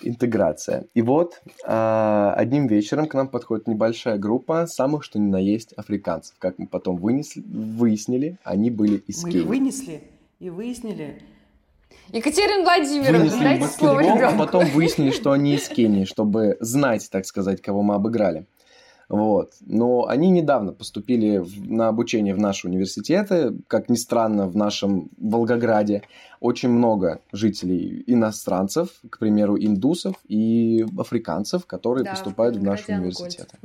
Интеграция. 0.03 0.87
И 0.95 1.03
вот 1.03 1.43
э, 1.67 2.33
одним 2.35 2.69
вечером 2.69 3.07
к 3.07 3.13
нам 3.15 3.29
подходит 3.29 3.69
небольшая 3.69 4.17
группа 4.17 4.67
самых 4.67 5.05
что 5.05 5.19
ни 5.19 5.29
на 5.29 5.39
есть 5.39 5.75
африканцев. 5.75 6.37
Как 6.39 6.59
мы 6.59 6.67
потом 6.67 6.97
вынесли, 6.97 7.43
выяснили, 7.43 8.39
они 8.43 8.71
были 8.71 8.97
из 8.97 9.23
Мы 9.23 9.31
Кении. 9.31 9.43
их 9.43 9.49
вынесли 9.49 10.03
и 10.41 10.51
выяснили, 10.51 11.23
Екатерина 12.13 12.63
Владимировна, 12.65 13.19
Вынесли 13.19 13.45
дайте 13.45 13.67
слово 13.67 13.95
баскетбол, 13.97 14.13
а 14.17 14.17
ребенку. 14.19 14.39
потом 14.39 14.65
выяснили, 14.71 15.11
что 15.11 15.31
они 15.33 15.55
из 15.55 15.69
Кении, 15.69 16.05
чтобы 16.05 16.57
знать, 16.61 17.09
так 17.11 17.25
сказать, 17.27 17.61
кого 17.63 17.83
мы 17.83 17.95
обыграли. 17.95 18.47
Вот. 19.09 19.55
Но 19.67 20.07
они 20.07 20.31
недавно 20.31 20.73
поступили 20.73 21.39
в- 21.39 21.69
на 21.71 21.89
обучение 21.89 22.33
в 22.33 22.39
наши 22.39 22.69
университеты. 22.69 23.55
Как 23.67 23.89
ни 23.89 23.97
странно, 23.97 24.47
в 24.47 24.57
нашем 24.57 25.11
Волгограде 25.19 26.03
очень 26.39 26.69
много 26.69 27.21
жителей 27.33 28.05
иностранцев, 28.07 28.89
к 29.11 29.19
примеру, 29.19 29.59
индусов 29.59 30.15
и 30.29 30.87
африканцев, 30.97 31.67
которые 31.67 32.05
Да, 32.05 32.13
поступают 32.13 32.57
в 32.57 32.63
наши 32.63 32.85
Волгограде 32.93 33.17
университеты. 33.19 33.59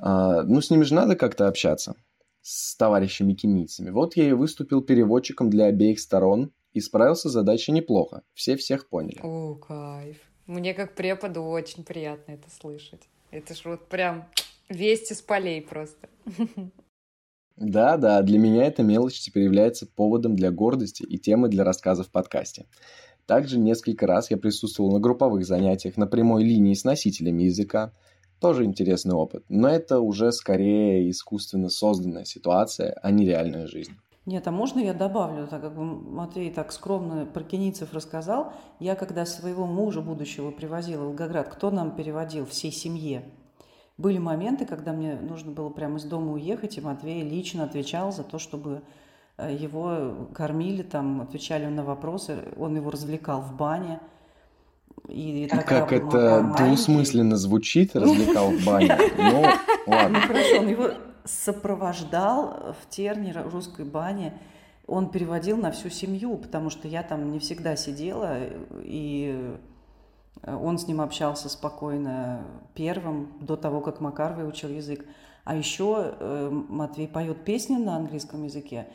А, 0.00 0.42
ну, 0.42 0.60
с 0.62 0.70
ними 0.70 0.84
же 0.84 0.94
надо 0.94 1.16
как-то 1.16 1.48
общаться, 1.48 1.94
с 2.42 2.76
товарищами 2.76 3.34
кенийцами. 3.34 3.90
Вот 3.90 4.16
я 4.16 4.28
и 4.28 4.32
выступил 4.32 4.82
переводчиком 4.82 5.48
для 5.48 5.66
обеих 5.66 6.00
сторон 6.00 6.52
и 6.72 6.80
справился 6.80 7.28
с 7.28 7.32
задачей 7.32 7.72
неплохо. 7.72 8.22
Все 8.34 8.56
всех 8.56 8.88
поняли. 8.88 9.20
О, 9.22 9.54
кайф. 9.54 10.18
Мне 10.46 10.74
как 10.74 10.94
преподу 10.94 11.42
очень 11.42 11.84
приятно 11.84 12.32
это 12.32 12.50
слышать. 12.50 13.08
Это 13.30 13.54
ж 13.54 13.62
вот 13.64 13.88
прям 13.88 14.28
вести 14.68 15.14
с 15.14 15.22
полей 15.22 15.62
просто. 15.62 16.08
Да, 17.56 17.96
да, 17.96 18.22
для 18.22 18.38
меня 18.38 18.64
эта 18.64 18.82
мелочь 18.82 19.20
теперь 19.20 19.44
является 19.44 19.86
поводом 19.86 20.34
для 20.34 20.50
гордости 20.50 21.02
и 21.02 21.18
темой 21.18 21.50
для 21.50 21.64
рассказа 21.64 22.02
в 22.02 22.10
подкасте. 22.10 22.66
Также 23.26 23.58
несколько 23.58 24.06
раз 24.06 24.30
я 24.30 24.36
присутствовал 24.36 24.90
на 24.90 24.98
групповых 24.98 25.46
занятиях 25.46 25.96
на 25.96 26.06
прямой 26.06 26.44
линии 26.44 26.74
с 26.74 26.84
носителями 26.84 27.44
языка. 27.44 27.92
Тоже 28.42 28.64
интересный 28.64 29.14
опыт, 29.14 29.44
но 29.48 29.68
это 29.68 30.00
уже 30.00 30.32
скорее 30.32 31.08
искусственно 31.08 31.68
созданная 31.68 32.24
ситуация, 32.24 32.98
а 33.00 33.12
не 33.12 33.24
реальная 33.24 33.68
жизнь. 33.68 33.92
Нет, 34.26 34.48
а 34.48 34.50
можно 34.50 34.80
я 34.80 34.94
добавлю, 34.94 35.46
так 35.46 35.62
как 35.62 35.76
Матвей 35.76 36.50
так 36.50 36.72
скромно 36.72 37.24
про 37.24 37.44
кенийцев 37.44 37.94
рассказал, 37.94 38.52
я 38.80 38.96
когда 38.96 39.26
своего 39.26 39.66
мужа 39.66 40.00
будущего 40.00 40.50
привозила 40.50 41.02
в 41.02 41.06
Волгоград, 41.06 41.50
кто 41.50 41.70
нам 41.70 41.94
переводил 41.94 42.44
всей 42.44 42.72
семье? 42.72 43.22
Были 43.96 44.18
моменты, 44.18 44.66
когда 44.66 44.92
мне 44.92 45.14
нужно 45.14 45.52
было 45.52 45.68
прямо 45.68 45.98
из 45.98 46.04
дома 46.04 46.32
уехать, 46.32 46.78
и 46.78 46.80
Матвей 46.80 47.22
лично 47.22 47.62
отвечал 47.62 48.10
за 48.10 48.24
то, 48.24 48.40
чтобы 48.40 48.82
э, 49.36 49.54
его 49.54 50.28
кормили, 50.34 50.82
там, 50.82 51.20
отвечали 51.20 51.66
на 51.66 51.84
вопросы, 51.84 52.42
он 52.58 52.74
его 52.74 52.90
развлекал 52.90 53.40
в 53.40 53.56
бане. 53.56 54.00
И 55.08 55.46
тогда 55.50 55.64
Как 55.64 55.92
это 55.92 56.40
маленький. 56.42 56.64
двусмысленно 56.64 57.36
звучит, 57.36 57.94
развлекал 57.96 58.50
в 58.50 58.64
бане. 58.64 58.96
Ну, 59.18 59.42
Ну 59.86 59.92
ладно. 59.92 60.20
хорошо, 60.20 60.60
он 60.60 60.68
его 60.68 60.88
сопровождал 61.24 62.74
в 62.80 62.88
терне 62.88 63.32
р- 63.32 63.48
русской 63.50 63.84
бане. 63.84 64.32
Он 64.86 65.08
переводил 65.10 65.56
на 65.56 65.70
всю 65.70 65.90
семью, 65.90 66.36
потому 66.36 66.70
что 66.70 66.88
я 66.88 67.02
там 67.02 67.30
не 67.30 67.38
всегда 67.38 67.76
сидела, 67.76 68.38
и 68.82 69.54
он 70.46 70.78
с 70.78 70.86
ним 70.88 71.00
общался 71.00 71.48
спокойно 71.48 72.42
первым, 72.74 73.28
до 73.40 73.56
того, 73.56 73.80
как 73.80 74.00
Макар 74.00 74.32
выучил 74.34 74.68
язык. 74.68 75.04
А 75.44 75.54
еще 75.56 76.14
э, 76.18 76.50
Матвей 76.68 77.06
поет 77.08 77.44
песни 77.44 77.76
на 77.76 77.96
английском 77.96 78.42
языке. 78.44 78.88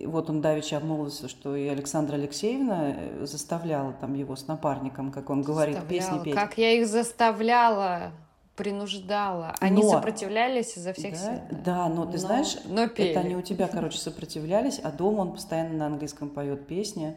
Вот 0.00 0.30
он 0.30 0.40
давеча 0.40 0.78
обмолвился, 0.78 1.28
что 1.28 1.54
и 1.54 1.68
Александра 1.68 2.14
Алексеевна 2.14 2.94
э, 2.96 3.26
заставляла 3.26 3.92
там 3.92 4.14
его 4.14 4.34
с 4.34 4.46
напарником, 4.46 5.12
как 5.12 5.30
он 5.30 5.42
говорит, 5.42 5.78
песни 5.86 6.18
петь. 6.24 6.34
Как 6.34 6.56
я 6.58 6.72
их 6.72 6.86
заставляла, 6.88 8.12
принуждала. 8.56 9.54
Они 9.60 9.82
Но- 9.82 9.90
сопротивлялись 9.90 10.76
изо 10.76 10.92
всех 10.92 11.12
да? 11.12 11.18
сил. 11.18 11.40
Да, 11.64 11.88
но 11.88 12.06
ты 12.06 12.12
Но- 12.12 12.18
знаешь, 12.18 12.56
но 12.66 12.88
пели. 12.88 13.10
это 13.10 13.20
они 13.20 13.36
у 13.36 13.42
тебя, 13.42 13.68
короче, 13.68 13.98
сопротивлялись, 13.98 14.80
а 14.82 14.90
дома 14.90 15.20
он 15.20 15.32
постоянно 15.32 15.74
на 15.76 15.86
английском 15.86 16.28
поет 16.30 16.66
песни. 16.66 17.16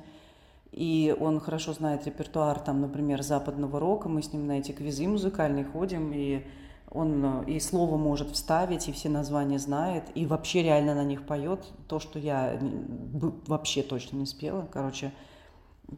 И 0.72 1.16
он 1.20 1.40
хорошо 1.42 1.74
знает 1.74 2.06
репертуар, 2.06 2.60
там, 2.60 2.80
например, 2.80 3.24
западного 3.24 3.80
рока. 3.80 4.08
Мы 4.08 4.22
с 4.22 4.32
ним 4.32 4.48
на 4.48 4.60
эти 4.60 4.72
квизы 4.72 5.08
музыкальные 5.08 5.66
ходим, 5.66 6.14
и 6.14 6.46
он 6.92 7.44
э, 7.46 7.52
и 7.52 7.60
слово 7.60 7.98
может 7.98 8.32
вставить, 8.32 8.88
и 8.90 8.92
все 8.92 9.10
названия 9.10 9.60
знает, 9.60 10.04
и 10.14 10.26
вообще 10.26 10.62
реально 10.62 10.94
на 10.94 11.04
них 11.04 11.26
поет. 11.26 11.66
То, 11.88 12.00
что 12.00 12.20
я 12.20 12.60
вообще 13.48 13.82
точно 13.82 14.18
не 14.18 14.26
спела. 14.26 14.68
Короче, 14.72 15.12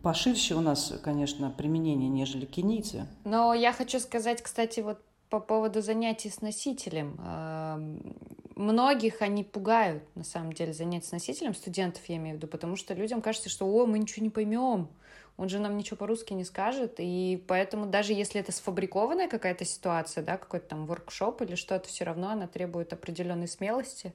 поширше 0.03 0.56
у 0.56 0.62
нас, 0.62 0.93
конечно, 1.03 1.49
применение, 1.49 2.10
нежели 2.10 2.45
кенийцы. 2.45 3.08
Но 3.25 3.53
я 3.53 3.73
хочу 3.73 3.99
сказать, 3.99 4.41
кстати, 4.41 4.82
вот 4.82 4.99
по 5.29 5.39
поводу 5.39 5.82
занятий 5.82 6.29
с 6.29 6.41
носителем. 6.41 7.19
Эм, 7.25 8.15
многих 8.56 9.23
они 9.23 9.43
пугают, 9.43 10.03
на 10.13 10.23
самом 10.23 10.53
деле, 10.53 10.73
занятия 10.73 11.08
с 11.08 11.12
носителем, 11.12 11.56
студентов 11.56 12.03
я 12.08 12.17
имею 12.17 12.36
в 12.36 12.38
виду, 12.38 12.47
потому 12.47 12.75
что 12.75 12.93
людям 12.93 13.19
кажется, 13.19 13.49
что, 13.49 13.65
о, 13.65 13.88
мы 13.88 13.97
ничего 13.97 14.23
не 14.23 14.29
поймем, 14.29 14.89
он 15.38 15.50
же 15.50 15.60
нам 15.60 15.78
ничего 15.78 15.98
по-русски 15.98 16.34
не 16.34 16.43
скажет, 16.43 16.96
и 17.00 17.43
поэтому 17.48 17.88
даже 17.88 18.13
если 18.13 18.39
это 18.39 18.52
сфабрикованная 18.52 19.28
какая-то 19.28 19.65
ситуация, 19.65 20.24
да, 20.24 20.38
какой-то 20.38 20.67
там 20.69 20.86
воркшоп 20.86 21.41
или 21.41 21.56
что-то, 21.56 21.88
все 21.88 22.04
равно 22.04 22.30
она 22.30 22.48
требует 22.48 22.93
определенной 22.93 23.48
смелости, 23.48 24.13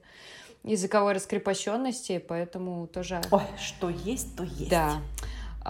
языковой 0.63 1.13
раскрепощенности, 1.13 2.19
поэтому 2.19 2.87
тоже... 2.87 3.21
Ой, 3.31 3.41
что 3.61 3.89
есть, 3.89 4.35
то 4.35 4.43
есть. 4.43 4.69
Да. 4.69 5.01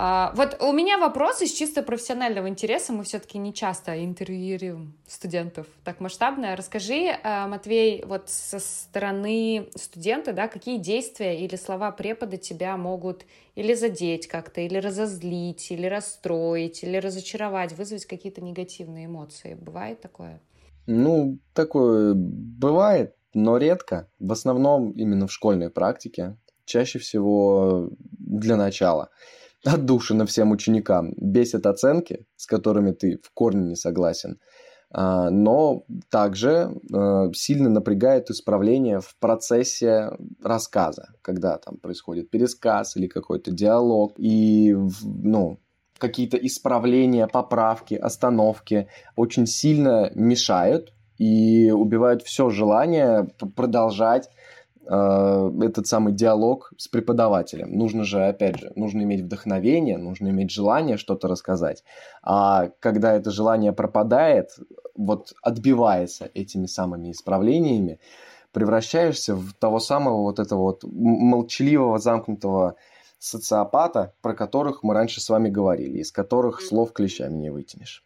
А, 0.02 0.32
вот 0.34 0.62
у 0.62 0.72
меня 0.72 0.98
вопрос 0.98 1.42
из 1.42 1.52
чисто 1.52 1.84
профессионального 1.84 2.48
интереса. 2.48 2.94
Мы 2.94 3.04
все-таки 3.04 3.38
не 3.38 3.54
часто 3.54 4.02
интервьюируем 4.02 4.94
студентов 5.06 5.68
так 5.84 6.00
масштабно. 6.00 6.56
Расскажи, 6.56 7.18
а, 7.22 7.50
Матвей, 7.50 8.06
вот 8.06 8.30
со 8.30 8.60
стороны 8.60 9.68
студента, 9.76 10.32
да, 10.32 10.48
какие 10.48 10.78
действия 10.78 11.44
или 11.44 11.58
слова 11.58 11.92
препода 11.92 12.38
тебя 12.38 12.78
могут 12.78 13.26
или 13.56 13.74
задеть 13.74 14.28
как-то, 14.28 14.62
или 14.62 14.78
разозлить, 14.78 15.70
или 15.70 15.86
расстроить, 15.88 16.82
или 16.82 16.96
разочаровать, 16.96 17.74
вызвать 17.74 18.06
какие-то 18.06 18.40
негативные 18.40 19.08
эмоции. 19.08 19.56
Бывает 19.56 20.00
такое? 20.00 20.40
Ну, 20.88 21.40
такое 21.54 22.14
бывает, 22.16 23.16
но 23.34 23.58
редко. 23.58 24.08
В 24.18 24.32
основном 24.32 24.92
именно 24.92 25.28
в 25.28 25.34
школьной 25.34 25.70
практике. 25.70 26.38
Чаще 26.64 27.00
всего 27.00 27.90
для 28.18 28.56
начала 28.56 29.10
отдушина 29.66 30.26
всем 30.26 30.52
ученикам. 30.52 31.14
Бесят 31.18 31.66
оценки, 31.66 32.26
с 32.36 32.46
которыми 32.46 32.92
ты 32.92 33.20
в 33.24 33.32
корне 33.34 33.70
не 33.70 33.76
согласен. 33.76 34.40
А, 34.92 35.30
но 35.30 35.84
также 36.10 36.72
а, 36.94 37.32
сильно 37.34 37.70
напрягает 37.70 38.30
исправление 38.30 39.02
в 39.02 39.16
процессе 39.20 40.12
рассказа, 40.44 41.14
когда 41.22 41.58
там 41.58 41.78
происходит 41.78 42.30
пересказ 42.30 42.98
или 42.98 43.08
какой-то 43.08 43.52
диалог, 43.52 44.14
и 44.18 44.76
ну, 45.04 45.60
какие-то 45.98 46.38
исправления, 46.38 47.28
поправки, 47.28 47.94
остановки 47.94 48.88
очень 49.16 49.46
сильно 49.46 50.12
мешают 50.16 50.94
и 51.18 51.70
убивают 51.72 52.24
все 52.24 52.50
желание 52.50 53.28
продолжать 53.56 54.30
Э, 54.30 54.59
этот 54.90 55.86
самый 55.86 56.14
диалог 56.14 56.74
с 56.78 56.88
преподавателем. 56.88 57.78
Нужно 57.78 58.04
же, 58.04 58.26
опять 58.26 58.60
же, 58.60 58.72
нужно 58.76 59.04
иметь 59.04 59.22
вдохновение, 59.22 59.98
нужно 59.98 60.30
иметь 60.30 60.50
желание 60.50 60.98
что-то 60.98 61.28
рассказать. 61.28 61.84
А 62.24 62.72
когда 62.80 63.14
это 63.14 63.30
желание 63.30 63.72
пропадает, 63.72 64.58
вот 64.96 65.34
отбивается 65.44 66.32
этими 66.34 66.66
самыми 66.66 67.12
исправлениями, 67.12 68.00
превращаешься 68.52 69.36
в 69.36 69.54
того 69.54 69.80
самого 69.80 70.24
вот 70.24 70.40
этого 70.40 70.62
вот 70.62 70.84
молчаливого, 70.84 72.00
замкнутого 72.00 72.76
социопата, 73.20 74.14
про 74.22 74.34
которых 74.34 74.82
мы 74.82 74.96
раньше 74.96 75.22
с 75.22 75.30
вами 75.30 75.50
говорили, 75.50 76.00
из 76.00 76.12
которых 76.12 76.62
слов 76.62 76.94
клещами 76.94 77.38
не 77.38 77.52
вытянешь. 77.52 78.04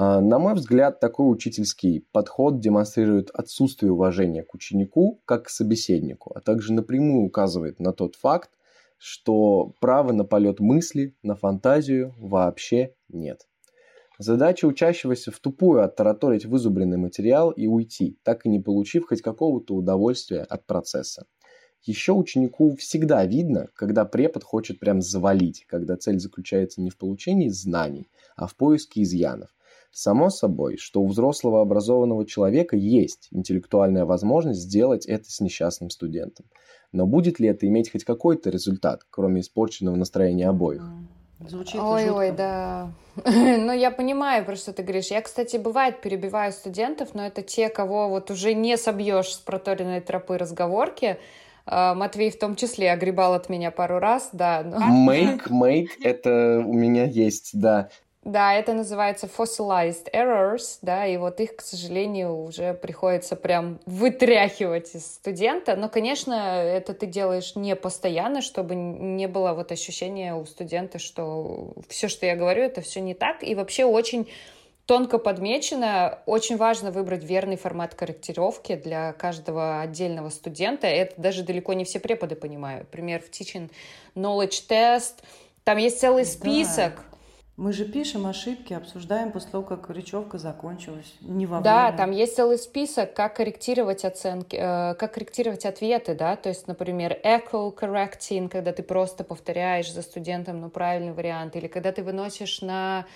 А, 0.00 0.20
на 0.20 0.38
мой 0.38 0.54
взгляд, 0.54 1.00
такой 1.00 1.28
учительский 1.28 2.06
подход 2.12 2.60
демонстрирует 2.60 3.30
отсутствие 3.30 3.90
уважения 3.90 4.44
к 4.44 4.54
ученику 4.54 5.20
как 5.24 5.46
к 5.46 5.48
собеседнику, 5.48 6.30
а 6.36 6.40
также 6.40 6.72
напрямую 6.72 7.26
указывает 7.26 7.80
на 7.80 7.92
тот 7.92 8.14
факт, 8.14 8.50
что 8.96 9.74
права 9.80 10.12
на 10.12 10.24
полет 10.24 10.60
мысли, 10.60 11.16
на 11.24 11.34
фантазию 11.34 12.14
вообще 12.16 12.94
нет. 13.08 13.48
Задача 14.20 14.66
учащегося 14.66 15.32
в 15.32 15.40
тупую 15.40 15.82
оттараторить 15.82 16.46
вызубренный 16.46 16.96
материал 16.96 17.50
и 17.50 17.66
уйти, 17.66 18.20
так 18.22 18.46
и 18.46 18.48
не 18.48 18.60
получив 18.60 19.08
хоть 19.08 19.20
какого-то 19.20 19.74
удовольствия 19.74 20.42
от 20.42 20.64
процесса. 20.64 21.26
Еще 21.82 22.12
ученику 22.12 22.76
всегда 22.76 23.26
видно, 23.26 23.66
когда 23.74 24.04
препод 24.04 24.44
хочет 24.44 24.78
прям 24.78 25.02
завалить, 25.02 25.64
когда 25.66 25.96
цель 25.96 26.20
заключается 26.20 26.80
не 26.80 26.90
в 26.90 26.96
получении 26.96 27.48
знаний, 27.48 28.08
а 28.36 28.46
в 28.46 28.54
поиске 28.54 29.02
изъянов. 29.02 29.50
Само 29.90 30.30
собой, 30.30 30.76
что 30.76 31.00
у 31.00 31.06
взрослого 31.06 31.60
образованного 31.60 32.26
человека 32.26 32.76
есть 32.76 33.28
интеллектуальная 33.30 34.04
возможность 34.04 34.60
сделать 34.60 35.06
это 35.06 35.30
с 35.30 35.40
несчастным 35.40 35.90
студентом. 35.90 36.46
Но 36.92 37.06
будет 37.06 37.40
ли 37.40 37.48
это 37.48 37.66
иметь 37.66 37.90
хоть 37.90 38.04
какой-то 38.04 38.50
результат, 38.50 39.02
кроме 39.10 39.40
испорченного 39.40 39.96
настроения 39.96 40.48
обоих? 40.48 40.82
Звучит 41.40 41.80
Ой-ой, 41.80 42.32
да. 42.32 42.90
ну, 43.24 43.72
я 43.72 43.90
понимаю, 43.92 44.44
про 44.44 44.56
что 44.56 44.72
ты 44.72 44.82
говоришь. 44.82 45.06
Я, 45.06 45.22
кстати, 45.22 45.56
бывает 45.56 46.00
перебиваю 46.00 46.52
студентов, 46.52 47.14
но 47.14 47.26
это 47.26 47.42
те, 47.42 47.68
кого 47.68 48.08
вот 48.08 48.30
уже 48.30 48.54
не 48.54 48.76
собьешь 48.76 49.34
с 49.34 49.38
проторенной 49.38 50.00
тропы 50.00 50.36
разговорки. 50.36 51.18
А, 51.64 51.94
Матвей 51.94 52.30
в 52.30 52.38
том 52.38 52.56
числе 52.56 52.90
огребал 52.90 53.34
от 53.34 53.48
меня 53.48 53.70
пару 53.70 54.00
раз, 54.00 54.30
да. 54.32 54.62
Но... 54.64 54.78
Make, 54.78 55.48
make, 55.48 55.90
это 56.02 56.62
у 56.66 56.72
меня 56.72 57.04
есть, 57.04 57.50
да. 57.52 57.90
Да, 58.28 58.52
это 58.52 58.74
называется 58.74 59.26
fossilized 59.26 60.12
errors, 60.12 60.80
да, 60.82 61.06
и 61.06 61.16
вот 61.16 61.40
их, 61.40 61.56
к 61.56 61.62
сожалению, 61.62 62.42
уже 62.42 62.74
приходится 62.74 63.36
прям 63.36 63.80
вытряхивать 63.86 64.94
из 64.94 65.06
студента. 65.14 65.76
Но, 65.76 65.88
конечно, 65.88 66.34
это 66.34 66.92
ты 66.92 67.06
делаешь 67.06 67.56
не 67.56 67.74
постоянно, 67.74 68.42
чтобы 68.42 68.74
не 68.74 69.26
было 69.28 69.54
вот 69.54 69.72
ощущения 69.72 70.34
у 70.34 70.44
студента, 70.44 70.98
что 70.98 71.72
все, 71.88 72.08
что 72.08 72.26
я 72.26 72.36
говорю, 72.36 72.64
это 72.64 72.82
все 72.82 73.00
не 73.00 73.14
так. 73.14 73.42
И 73.42 73.54
вообще 73.54 73.86
очень 73.86 74.28
тонко 74.84 75.16
подмечено. 75.16 76.18
Очень 76.26 76.58
важно 76.58 76.90
выбрать 76.90 77.24
верный 77.24 77.56
формат 77.56 77.94
корректировки 77.94 78.74
для 78.74 79.14
каждого 79.14 79.80
отдельного 79.80 80.28
студента. 80.28 80.86
Это 80.86 81.18
даже 81.18 81.44
далеко 81.44 81.72
не 81.72 81.86
все 81.86 81.98
преподы 81.98 82.36
понимают. 82.36 82.88
Например, 82.88 83.22
в 83.22 83.30
Teaching 83.30 83.70
Knowledge 84.14 84.68
Test 84.68 85.14
там 85.64 85.78
есть 85.78 85.98
целый 85.98 86.26
список. 86.26 86.96
Да 86.96 87.07
мы 87.58 87.72
же 87.72 87.84
пишем 87.84 88.24
ошибки, 88.24 88.72
обсуждаем 88.72 89.32
после 89.32 89.50
того, 89.50 89.64
как 89.64 89.90
речевка 89.90 90.38
закончилась. 90.38 91.12
Не 91.20 91.44
во 91.44 91.60
да, 91.60 91.86
время. 91.86 91.98
там 91.98 92.10
есть 92.12 92.36
целый 92.36 92.56
список, 92.56 93.14
как 93.14 93.34
корректировать 93.34 94.04
оценки, 94.04 94.54
э, 94.54 94.94
как 94.94 95.14
корректировать 95.14 95.66
ответы, 95.66 96.14
да, 96.14 96.36
то 96.36 96.50
есть, 96.50 96.68
например, 96.68 97.18
echo 97.24 97.74
correcting, 97.74 98.48
когда 98.48 98.72
ты 98.72 98.84
просто 98.84 99.24
повторяешь 99.24 99.92
за 99.92 100.02
студентом, 100.02 100.60
ну, 100.60 100.70
правильный 100.70 101.12
вариант, 101.12 101.56
или 101.56 101.66
когда 101.66 101.90
ты 101.90 102.04
выносишь 102.04 102.62
на 102.62 103.06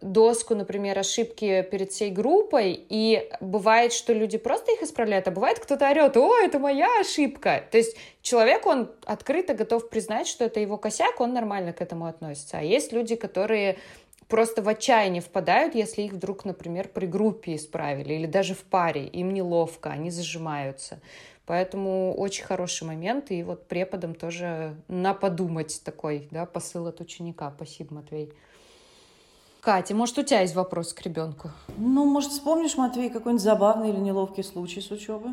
доску, 0.00 0.56
например, 0.56 0.98
ошибки 0.98 1.62
перед 1.70 1.92
всей 1.92 2.10
группой, 2.10 2.72
и 2.88 3.30
бывает, 3.40 3.92
что 3.92 4.12
люди 4.12 4.38
просто 4.38 4.72
их 4.72 4.82
исправляют, 4.82 5.28
а 5.28 5.30
бывает 5.30 5.60
кто-то 5.60 5.88
орет, 5.88 6.16
о, 6.16 6.34
это 6.36 6.58
моя 6.58 6.88
ошибка. 7.00 7.62
То 7.70 7.78
есть 7.78 7.96
человек, 8.22 8.66
он 8.66 8.90
открыто 9.04 9.54
готов 9.54 9.88
признать, 9.88 10.26
что 10.26 10.44
это 10.44 10.58
его 10.58 10.78
косяк, 10.78 11.20
он 11.20 11.32
нормально 11.32 11.72
к 11.72 11.80
этому 11.80 12.06
относится. 12.06 12.58
А 12.58 12.62
есть 12.62 12.92
люди, 12.92 13.14
которые 13.14 13.78
просто 14.26 14.62
в 14.62 14.68
отчаяние 14.68 15.22
впадают, 15.22 15.76
если 15.76 16.02
их 16.02 16.12
вдруг, 16.12 16.44
например, 16.44 16.88
при 16.88 17.06
группе 17.06 17.54
исправили 17.54 18.14
или 18.14 18.26
даже 18.26 18.54
в 18.54 18.64
паре, 18.64 19.06
им 19.06 19.32
неловко, 19.32 19.90
они 19.90 20.10
зажимаются. 20.10 21.00
Поэтому 21.44 22.12
очень 22.16 22.44
хороший 22.44 22.88
момент, 22.88 23.30
и 23.30 23.44
вот 23.44 23.68
преподам 23.68 24.16
тоже 24.16 24.74
на 24.88 25.14
подумать 25.14 25.80
такой, 25.84 26.26
да, 26.32 26.44
посыл 26.44 26.88
от 26.88 27.00
ученика. 27.00 27.52
Спасибо, 27.54 27.94
Матвей. 27.94 28.32
Катя, 29.66 29.96
может, 29.96 30.16
у 30.16 30.22
тебя 30.22 30.42
есть 30.42 30.54
вопрос 30.54 30.94
к 30.94 31.02
ребенку? 31.02 31.50
Ну, 31.76 32.04
может, 32.04 32.30
вспомнишь, 32.30 32.76
Матвей, 32.76 33.10
какой-нибудь 33.10 33.42
забавный 33.42 33.88
или 33.88 33.96
неловкий 33.96 34.44
случай 34.44 34.80
с 34.80 34.92
учебы? 34.92 35.30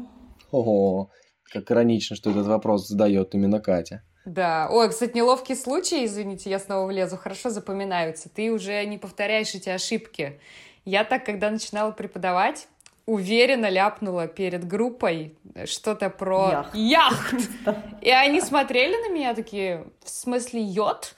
Ого, 0.49 1.11
как 1.51 1.69
иронично, 1.69 2.15
что 2.15 2.31
этот 2.31 2.47
вопрос 2.47 2.87
задает 2.87 3.35
именно 3.35 3.59
Катя. 3.59 4.01
Да. 4.25 4.69
Ой, 4.71 4.89
кстати, 4.89 5.15
неловкие 5.15 5.55
случаи, 5.55 6.03
извините, 6.03 6.49
я 6.49 6.57
снова 6.57 6.87
влезу, 6.87 7.15
хорошо 7.15 7.51
запоминаются. 7.51 8.27
Ты 8.27 8.51
уже 8.51 8.83
не 8.85 8.97
повторяешь 8.97 9.53
эти 9.53 9.69
ошибки. 9.69 10.39
Я 10.83 11.03
так, 11.03 11.23
когда 11.27 11.51
начинала 11.51 11.91
преподавать, 11.91 12.67
уверенно 13.05 13.69
ляпнула 13.69 14.25
перед 14.25 14.67
группой 14.67 15.37
что-то 15.65 16.09
про 16.09 16.65
яхт. 16.73 16.73
яхт. 16.73 17.35
И 18.01 18.09
они 18.09 18.41
смотрели 18.41 18.95
на 19.07 19.13
меня 19.13 19.35
такие, 19.35 19.85
в 20.03 20.09
смысле 20.09 20.59
йод? 20.63 21.13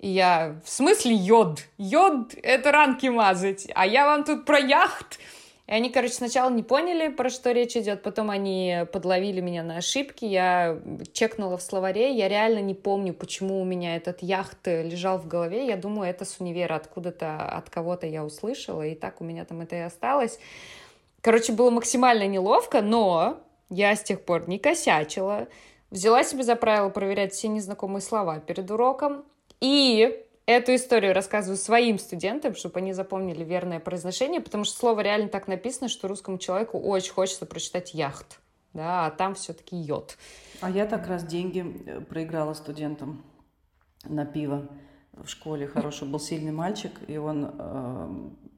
И 0.00 0.08
я, 0.08 0.56
в 0.64 0.70
смысле 0.70 1.14
йод? 1.14 1.60
Йод— 1.76 2.34
это 2.42 2.72
ранки 2.72 3.06
мазать, 3.08 3.68
а 3.74 3.86
я 3.86 4.06
вам 4.06 4.24
тут 4.24 4.46
про 4.46 4.58
яхт. 4.58 5.18
И 5.66 5.72
они, 5.72 5.90
короче, 5.90 6.14
сначала 6.14 6.48
не 6.48 6.62
поняли, 6.62 7.08
про 7.08 7.28
что 7.28 7.52
речь 7.52 7.76
идет, 7.76 8.02
потом 8.02 8.30
они 8.30 8.86
подловили 8.92 9.42
меня 9.42 9.62
на 9.62 9.76
ошибки, 9.76 10.24
я 10.24 10.80
чекнула 11.12 11.58
в 11.58 11.62
словаре, 11.62 12.16
я 12.16 12.28
реально 12.28 12.60
не 12.60 12.74
помню, 12.74 13.12
почему 13.12 13.60
у 13.60 13.64
меня 13.64 13.94
этот 13.94 14.22
яхт 14.22 14.66
лежал 14.66 15.18
в 15.18 15.28
голове, 15.28 15.66
я 15.66 15.76
думаю, 15.76 16.08
это 16.08 16.24
с 16.24 16.40
универа 16.40 16.76
откуда-то, 16.76 17.36
от 17.36 17.68
кого-то 17.68 18.06
я 18.06 18.24
услышала, 18.24 18.82
и 18.82 18.94
так 18.94 19.20
у 19.20 19.24
меня 19.24 19.44
там 19.44 19.60
это 19.60 19.76
и 19.76 19.80
осталось. 19.80 20.40
Короче, 21.20 21.52
было 21.52 21.70
максимально 21.70 22.26
неловко, 22.26 22.80
но 22.80 23.38
я 23.68 23.94
с 23.94 24.02
тех 24.02 24.24
пор 24.24 24.48
не 24.48 24.58
косячила, 24.58 25.46
взяла 25.90 26.24
себе 26.24 26.42
за 26.42 26.56
правило 26.56 26.88
проверять 26.88 27.34
все 27.34 27.48
незнакомые 27.48 28.00
слова 28.00 28.40
перед 28.40 28.70
уроком, 28.70 29.24
и 29.60 30.24
эту 30.46 30.74
историю 30.74 31.14
рассказываю 31.14 31.56
своим 31.56 31.98
студентам, 31.98 32.54
чтобы 32.54 32.78
они 32.80 32.92
запомнили 32.92 33.44
верное 33.44 33.80
произношение, 33.80 34.40
потому 34.40 34.64
что 34.64 34.76
слово 34.76 35.00
реально 35.00 35.28
так 35.28 35.48
написано, 35.48 35.88
что 35.88 36.08
русскому 36.08 36.38
человеку 36.38 36.78
очень 36.78 37.12
хочется 37.12 37.46
прочитать 37.46 37.94
яхт. 37.94 38.40
да, 38.72 39.06
а 39.06 39.10
там 39.10 39.34
все-таки 39.34 39.76
йод. 39.76 40.16
А 40.60 40.70
я 40.70 40.86
так 40.86 41.06
раз 41.06 41.24
деньги 41.24 41.64
э, 41.86 42.00
проиграла 42.00 42.54
студентам 42.54 43.24
на 44.04 44.24
пиво 44.24 44.68
в 45.12 45.28
школе. 45.28 45.66
Хороший 45.66 46.08
был 46.08 46.20
сильный 46.20 46.52
мальчик, 46.52 46.92
и 47.06 47.16
он, 47.16 47.50
э, 47.58 48.08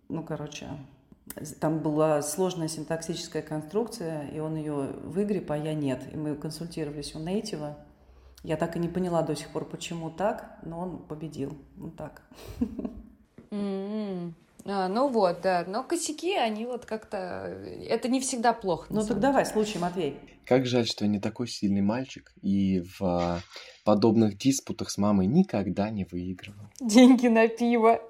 ну, 0.09 0.23
короче, 0.23 0.69
там 1.61 1.79
была 1.79 2.21
сложная 2.23 2.69
синтаксическая 2.69 3.43
конструкция, 3.43 4.29
и 4.29 4.39
он 4.39 4.57
ее 4.57 4.93
выгреб, 5.05 5.51
а 5.51 5.57
я 5.57 5.75
нет. 5.75 6.03
И 6.13 6.17
мы 6.17 6.35
консультировались 6.35 7.15
у 7.15 7.19
Нейтива. 7.19 7.77
Я 8.43 8.57
так 8.57 8.77
и 8.77 8.79
не 8.81 8.89
поняла 8.89 9.23
до 9.23 9.37
сих 9.37 9.49
пор, 9.49 9.65
почему 9.65 10.11
так, 10.11 10.59
но 10.63 10.81
он 10.81 10.99
победил. 10.99 11.57
Ну 11.77 11.91
так. 11.91 12.23
Mm-hmm. 13.51 14.33
А, 14.65 14.89
ну 14.89 15.09
вот, 15.09 15.41
да. 15.43 15.65
Но 15.67 15.85
косяки, 15.85 16.35
они 16.35 16.67
вот 16.67 16.85
как-то... 16.85 17.17
Это 17.89 18.09
не 18.09 18.21
всегда 18.21 18.53
плохо. 18.53 18.87
Ну 18.91 19.05
так 19.07 19.21
давай, 19.21 19.47
случай, 19.47 19.79
Матвей. 19.79 20.19
Как 20.45 20.67
жаль, 20.67 20.87
что 20.87 21.05
я 21.05 21.11
не 21.11 21.21
такой 21.21 21.47
сильный 21.47 21.83
мальчик 21.83 22.33
и 22.43 22.81
в 22.81 23.03
а, 23.03 23.41
подобных 23.85 24.37
диспутах 24.37 24.91
с 24.91 24.99
мамой 24.99 25.27
никогда 25.27 25.89
не 25.91 26.05
выигрывал. 26.05 26.67
Деньги 26.81 27.29
на 27.29 27.47
пиво. 27.47 28.01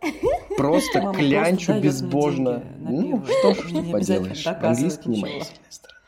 Просто 0.57 1.03
Мама 1.03 1.15
клянчу 1.15 1.67
просто 1.67 1.83
безбожно. 1.83 2.65
Ну, 2.79 3.25
что, 3.25 3.55
что 3.55 3.83
поделаешь, 3.83 4.47
английский 4.47 5.11
не 5.11 5.21
моя 5.21 5.45
сильная 5.45 5.71
сторона 5.71 6.02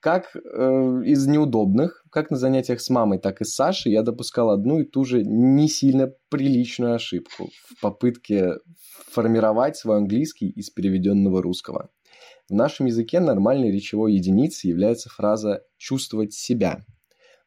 как 0.00 0.36
э, 0.36 1.02
из 1.04 1.26
неудобных, 1.26 2.04
как 2.10 2.30
на 2.30 2.36
занятиях 2.36 2.80
с 2.80 2.90
мамой, 2.90 3.18
так 3.18 3.40
и 3.40 3.44
с 3.44 3.54
Сашей, 3.54 3.92
я 3.92 4.02
допускал 4.02 4.50
одну 4.50 4.80
и 4.80 4.84
ту 4.84 5.04
же 5.04 5.24
не 5.24 5.68
сильно 5.68 6.12
приличную 6.28 6.94
ошибку 6.94 7.50
в 7.68 7.80
попытке 7.80 8.54
формировать 9.10 9.76
свой 9.76 9.96
английский 9.96 10.48
из 10.48 10.70
переведенного 10.70 11.42
русского. 11.42 11.90
В 12.48 12.54
нашем 12.54 12.86
языке 12.86 13.18
нормальной 13.18 13.72
речевой 13.72 14.14
единицей 14.14 14.70
является 14.70 15.08
фраза 15.08 15.64
«чувствовать 15.78 16.32
себя». 16.32 16.84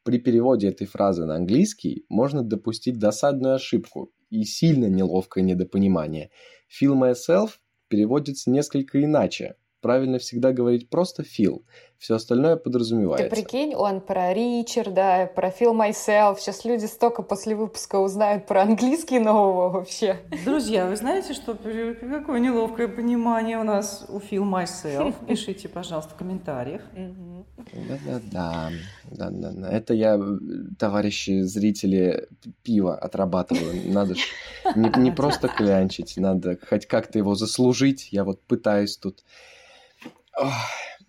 При 0.02 0.18
переводе 0.18 0.68
этой 0.68 0.86
фразы 0.86 1.24
на 1.24 1.36
английский 1.36 2.04
можно 2.08 2.42
допустить 2.42 2.98
досадную 2.98 3.54
ошибку 3.54 4.12
и 4.28 4.44
сильно 4.44 4.86
неловкое 4.86 5.44
недопонимание. 5.44 6.30
«Feel 6.68 6.94
myself» 6.94 7.52
переводится 7.88 8.50
несколько 8.50 9.02
иначе. 9.02 9.56
Правильно 9.80 10.18
всегда 10.18 10.52
говорить 10.52 10.90
просто 10.90 11.22
«feel», 11.22 11.62
все 12.00 12.14
остальное 12.14 12.56
подразумевается. 12.56 13.28
Ты 13.28 13.42
прикинь, 13.42 13.74
он 13.74 14.00
про 14.00 14.32
Ричарда, 14.32 15.30
про 15.34 15.48
Feel 15.50 15.74
Myself. 15.76 16.38
Сейчас 16.38 16.64
люди 16.64 16.86
столько 16.86 17.20
после 17.20 17.54
выпуска 17.54 17.96
узнают 17.96 18.46
про 18.46 18.62
английский 18.62 19.18
нового 19.18 19.68
вообще. 19.68 20.18
Друзья, 20.46 20.86
вы 20.86 20.96
знаете, 20.96 21.34
что 21.34 21.54
какое 21.54 22.40
неловкое 22.40 22.88
понимание 22.88 23.58
у 23.58 23.64
нас 23.64 24.06
у 24.08 24.16
Feel 24.18 24.50
Myself? 24.50 25.14
Пишите, 25.28 25.68
пожалуйста, 25.68 26.14
в 26.14 26.16
комментариях. 26.16 26.80
Да-да-да. 26.94 28.70
Да-да-да. 29.10 29.70
Это 29.70 29.92
я, 29.92 30.18
товарищи 30.78 31.42
зрители, 31.42 32.28
пиво 32.62 32.96
отрабатываю. 32.96 33.92
Надо 33.92 34.14
ж 34.14 34.20
не, 34.74 34.90
не 34.96 35.10
просто 35.14 35.48
клянчить, 35.48 36.16
надо 36.16 36.56
хоть 36.66 36.86
как-то 36.86 37.18
его 37.18 37.34
заслужить. 37.34 38.08
Я 38.10 38.24
вот 38.24 38.40
пытаюсь 38.40 38.96
тут... 38.96 39.22
Ох. 40.38 40.54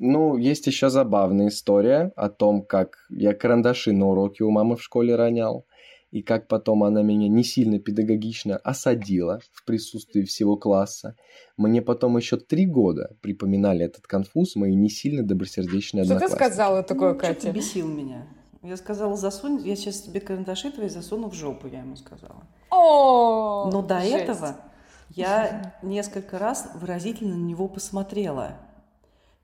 Ну, 0.03 0.35
есть 0.35 0.65
еще 0.65 0.89
забавная 0.89 1.49
история 1.49 2.11
о 2.15 2.27
том, 2.29 2.63
как 2.63 3.05
я 3.11 3.35
карандаши 3.35 3.91
на 3.91 4.07
уроке 4.07 4.43
у 4.43 4.49
мамы 4.49 4.75
в 4.75 4.81
школе 4.81 5.15
ронял, 5.15 5.67
и 6.09 6.23
как 6.23 6.47
потом 6.47 6.83
она 6.83 7.03
меня 7.03 7.27
не 7.27 7.43
сильно 7.43 7.77
педагогично 7.77 8.57
осадила 8.57 9.41
в 9.53 9.63
присутствии 9.63 10.23
всего 10.23 10.57
класса. 10.57 11.15
Мне 11.55 11.83
потом 11.83 12.17
еще 12.17 12.37
три 12.37 12.65
года 12.65 13.15
припоминали 13.21 13.85
этот 13.85 14.07
конфуз 14.07 14.55
мои 14.55 14.73
не 14.73 14.89
сильно 14.89 15.21
добросердечные 15.21 16.03
Что 16.03 16.19
ты 16.19 16.29
сказала 16.29 16.81
такое, 16.81 17.13
ну, 17.13 17.19
Катя? 17.19 17.41
Ты 17.41 17.51
бесил 17.51 17.87
меня. 17.87 18.27
Я 18.63 18.77
сказала, 18.77 19.15
засунь, 19.15 19.61
я 19.63 19.75
сейчас 19.75 20.01
тебе 20.01 20.19
карандаши 20.19 20.71
твои 20.71 20.89
засуну 20.89 21.29
в 21.29 21.35
жопу, 21.35 21.67
я 21.67 21.81
ему 21.81 21.95
сказала. 21.95 22.47
О, 22.71 23.69
Но 23.71 23.83
до 23.83 24.01
жесть. 24.01 24.15
этого 24.15 24.55
я 25.11 25.75
несколько 25.83 26.39
раз 26.39 26.71
выразительно 26.73 27.35
на 27.35 27.45
него 27.45 27.67
посмотрела. 27.67 28.57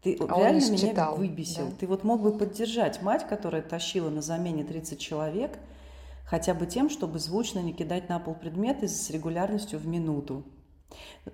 Ты 0.03 0.17
а 0.19 0.37
реально 0.37 0.69
меня 0.69 1.11
выбесил. 1.11 1.67
Да? 1.67 1.73
Ты 1.79 1.87
вот 1.87 2.03
мог 2.03 2.21
бы 2.21 2.37
поддержать 2.37 3.01
мать, 3.01 3.27
которая 3.27 3.61
тащила 3.61 4.09
на 4.09 4.21
замене 4.21 4.63
30 4.63 4.99
человек, 4.99 5.57
хотя 6.25 6.53
бы 6.53 6.65
тем, 6.65 6.89
чтобы 6.89 7.19
звучно 7.19 7.59
не 7.59 7.73
кидать 7.73 8.09
на 8.09 8.19
пол 8.19 8.35
предметы 8.35 8.87
с 8.87 9.09
регулярностью 9.09 9.79
в 9.79 9.87
минуту. 9.87 10.43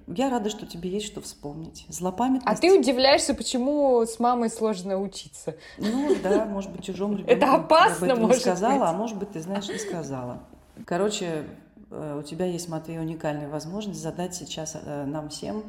Я 0.08 0.30
рада, 0.30 0.50
что 0.50 0.66
тебе 0.66 0.90
есть 0.90 1.06
что 1.06 1.22
вспомнить. 1.22 1.86
Злопамятность... 1.88 2.48
А 2.48 2.60
ты 2.60 2.78
удивляешься, 2.78 3.36
почему 3.36 4.04
с 4.06 4.20
мамой 4.20 4.50
сложно 4.50 5.00
учиться. 5.00 5.56
Ну 5.78 6.16
да, 6.24 6.46
может 6.46 6.72
быть, 6.72 6.84
чужом 6.84 7.14
ребенку. 7.14 7.32
Это 7.32 7.54
опасно, 7.54 8.16
может 8.16 8.38
не 8.38 8.42
сказала, 8.42 8.80
быть. 8.80 8.88
а 8.88 8.94
может 8.94 9.18
быть, 9.18 9.32
ты 9.32 9.42
знаешь, 9.42 9.70
не 9.70 9.78
сказала. 9.78 10.44
Короче, 10.86 11.46
э, 11.92 12.20
у 12.20 12.24
тебя 12.24 12.46
есть, 12.46 12.68
Матвей, 12.68 13.00
уникальная 13.00 13.48
возможность 13.48 14.02
задать 14.02 14.34
сейчас 14.34 14.76
э, 14.76 15.06
нам 15.06 15.30
всем 15.30 15.64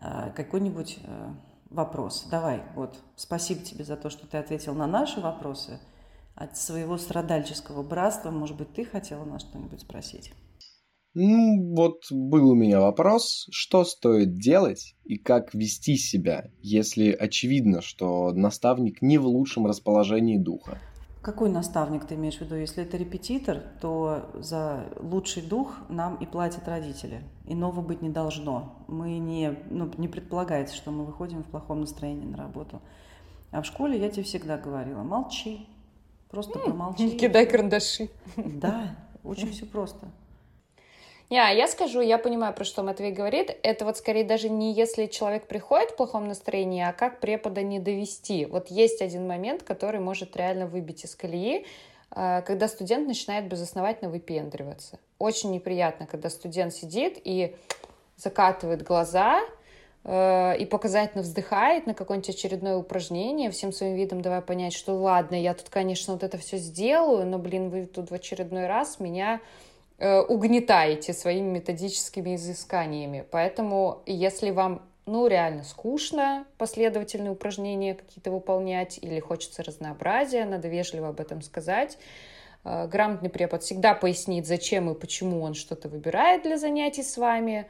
э, 0.00 0.30
какой-нибудь 0.34 0.98
вопрос. 1.70 2.26
Давай, 2.30 2.62
вот, 2.74 2.98
спасибо 3.16 3.62
тебе 3.62 3.84
за 3.84 3.96
то, 3.96 4.10
что 4.10 4.26
ты 4.26 4.38
ответил 4.38 4.74
на 4.74 4.86
наши 4.86 5.20
вопросы. 5.20 5.80
От 6.34 6.56
своего 6.56 6.98
страдальческого 6.98 7.82
братства, 7.82 8.30
может 8.30 8.56
быть, 8.56 8.72
ты 8.72 8.84
хотела 8.84 9.24
нас 9.24 9.42
что-нибудь 9.42 9.80
спросить? 9.80 10.32
Ну, 11.14 11.74
вот 11.74 12.02
был 12.12 12.50
у 12.50 12.54
меня 12.54 12.80
вопрос, 12.80 13.48
что 13.50 13.84
стоит 13.84 14.38
делать 14.38 14.94
и 15.04 15.16
как 15.16 15.52
вести 15.52 15.96
себя, 15.96 16.50
если 16.60 17.10
очевидно, 17.10 17.80
что 17.80 18.32
наставник 18.32 19.02
не 19.02 19.18
в 19.18 19.26
лучшем 19.26 19.66
расположении 19.66 20.36
духа. 20.36 20.78
Какой 21.22 21.50
наставник 21.50 22.06
ты 22.06 22.14
имеешь 22.14 22.36
в 22.36 22.40
виду? 22.42 22.54
Если 22.54 22.82
это 22.82 22.96
репетитор, 22.96 23.58
то 23.80 24.30
за 24.34 24.86
лучший 25.00 25.42
дух 25.42 25.74
нам 25.88 26.16
и 26.16 26.26
платят 26.26 26.68
родители. 26.68 27.22
Иного 27.46 27.80
быть 27.80 28.02
не 28.02 28.08
должно. 28.08 28.76
Мы 28.86 29.18
не, 29.18 29.58
ну, 29.68 29.90
не 29.98 30.06
предполагается, 30.06 30.76
что 30.76 30.90
мы 30.92 31.04
выходим 31.04 31.42
в 31.42 31.46
плохом 31.46 31.80
настроении 31.80 32.24
на 32.24 32.36
работу. 32.36 32.80
А 33.50 33.62
в 33.62 33.66
школе 33.66 33.98
я 33.98 34.10
тебе 34.10 34.22
всегда 34.22 34.58
говорила, 34.58 35.02
молчи, 35.02 35.66
просто 36.30 36.58
промолчи. 36.58 37.02
Не 37.02 37.18
кидай 37.18 37.46
карандаши. 37.46 38.10
Да, 38.36 38.96
очень 39.24 39.50
все 39.50 39.66
просто. 39.66 40.06
Не, 41.30 41.38
а 41.38 41.50
я 41.50 41.68
скажу, 41.68 42.00
я 42.00 42.16
понимаю, 42.16 42.54
про 42.54 42.64
что 42.64 42.82
Матвей 42.82 43.12
говорит. 43.12 43.54
Это 43.62 43.84
вот 43.84 43.98
скорее 43.98 44.24
даже 44.24 44.48
не 44.48 44.72
если 44.72 45.06
человек 45.06 45.46
приходит 45.46 45.90
в 45.90 45.96
плохом 45.96 46.26
настроении, 46.26 46.82
а 46.82 46.94
как 46.94 47.20
препода 47.20 47.60
не 47.62 47.78
довести. 47.78 48.46
Вот 48.46 48.68
есть 48.68 49.02
один 49.02 49.26
момент, 49.26 49.62
который 49.62 50.00
может 50.00 50.34
реально 50.36 50.66
выбить 50.66 51.04
из 51.04 51.14
колеи, 51.14 51.66
э, 52.16 52.42
когда 52.46 52.66
студент 52.66 53.06
начинает 53.06 53.46
безосновательно 53.46 54.10
выпендриваться. 54.10 54.98
Очень 55.18 55.50
неприятно, 55.50 56.06
когда 56.06 56.30
студент 56.30 56.72
сидит 56.72 57.20
и 57.22 57.54
закатывает 58.16 58.82
глаза, 58.82 59.42
э, 60.04 60.56
и 60.56 60.64
показательно 60.64 61.22
вздыхает 61.22 61.86
на 61.86 61.92
какое-нибудь 61.92 62.30
очередное 62.30 62.76
упражнение, 62.76 63.50
всем 63.50 63.72
своим 63.72 63.96
видом 63.96 64.22
давай 64.22 64.40
понять, 64.40 64.72
что 64.72 64.94
ладно, 64.94 65.34
я 65.34 65.52
тут, 65.52 65.68
конечно, 65.68 66.14
вот 66.14 66.22
это 66.22 66.38
все 66.38 66.56
сделаю, 66.56 67.26
но, 67.26 67.38
блин, 67.38 67.68
вы 67.68 67.84
тут 67.84 68.10
в 68.10 68.14
очередной 68.14 68.66
раз 68.66 68.98
меня 68.98 69.42
угнетаете 70.00 71.12
своими 71.12 71.58
методическими 71.58 72.36
изысканиями. 72.36 73.24
Поэтому, 73.30 74.02
если 74.06 74.50
вам 74.50 74.88
ну, 75.08 75.26
реально 75.26 75.64
скучно 75.64 76.44
последовательные 76.58 77.30
упражнения 77.32 77.94
какие-то 77.94 78.30
выполнять 78.30 78.98
или 79.00 79.18
хочется 79.20 79.62
разнообразия, 79.62 80.44
надо 80.44 80.68
вежливо 80.68 81.08
об 81.08 81.20
этом 81.20 81.40
сказать. 81.40 81.98
Э, 82.64 82.86
грамотный 82.86 83.30
препод 83.30 83.62
всегда 83.62 83.94
пояснит, 83.94 84.46
зачем 84.46 84.90
и 84.90 84.94
почему 84.94 85.42
он 85.42 85.54
что-то 85.54 85.88
выбирает 85.88 86.42
для 86.42 86.58
занятий 86.58 87.02
с 87.02 87.16
вами 87.16 87.66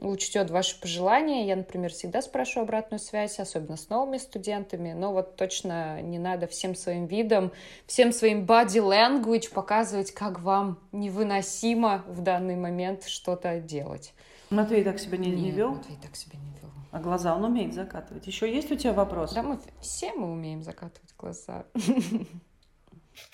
учтет 0.00 0.50
ваши 0.50 0.80
пожелания. 0.80 1.46
Я, 1.46 1.56
например, 1.56 1.92
всегда 1.92 2.22
спрашиваю 2.22 2.64
обратную 2.64 3.00
связь, 3.00 3.38
особенно 3.38 3.76
с 3.76 3.88
новыми 3.88 4.18
студентами, 4.18 4.92
но 4.92 5.12
вот 5.12 5.36
точно 5.36 6.00
не 6.02 6.18
надо 6.18 6.46
всем 6.46 6.74
своим 6.74 7.06
видом, 7.06 7.52
всем 7.86 8.12
своим 8.12 8.44
body 8.44 8.80
language 8.80 9.52
показывать, 9.52 10.12
как 10.12 10.40
вам 10.40 10.78
невыносимо 10.92 12.04
в 12.08 12.22
данный 12.22 12.56
момент 12.56 13.04
что-то 13.04 13.60
делать. 13.60 14.12
Матвей 14.50 14.82
так 14.82 14.98
себя 14.98 15.18
не, 15.18 15.30
Нет, 15.30 15.38
не 15.38 15.50
вел? 15.52 15.70
Матвей 15.70 15.96
так 16.02 16.16
себя 16.16 16.38
не 16.38 16.50
вел. 16.60 16.70
А 16.90 16.98
глаза 16.98 17.36
он 17.36 17.44
умеет 17.44 17.72
закатывать. 17.72 18.26
Еще 18.26 18.52
есть 18.52 18.72
у 18.72 18.76
тебя 18.76 18.92
вопрос? 18.92 19.34
Да, 19.34 19.42
мы 19.42 19.60
все 19.80 20.12
мы 20.12 20.32
умеем 20.32 20.62
закатывать 20.62 21.14
глаза. 21.16 21.66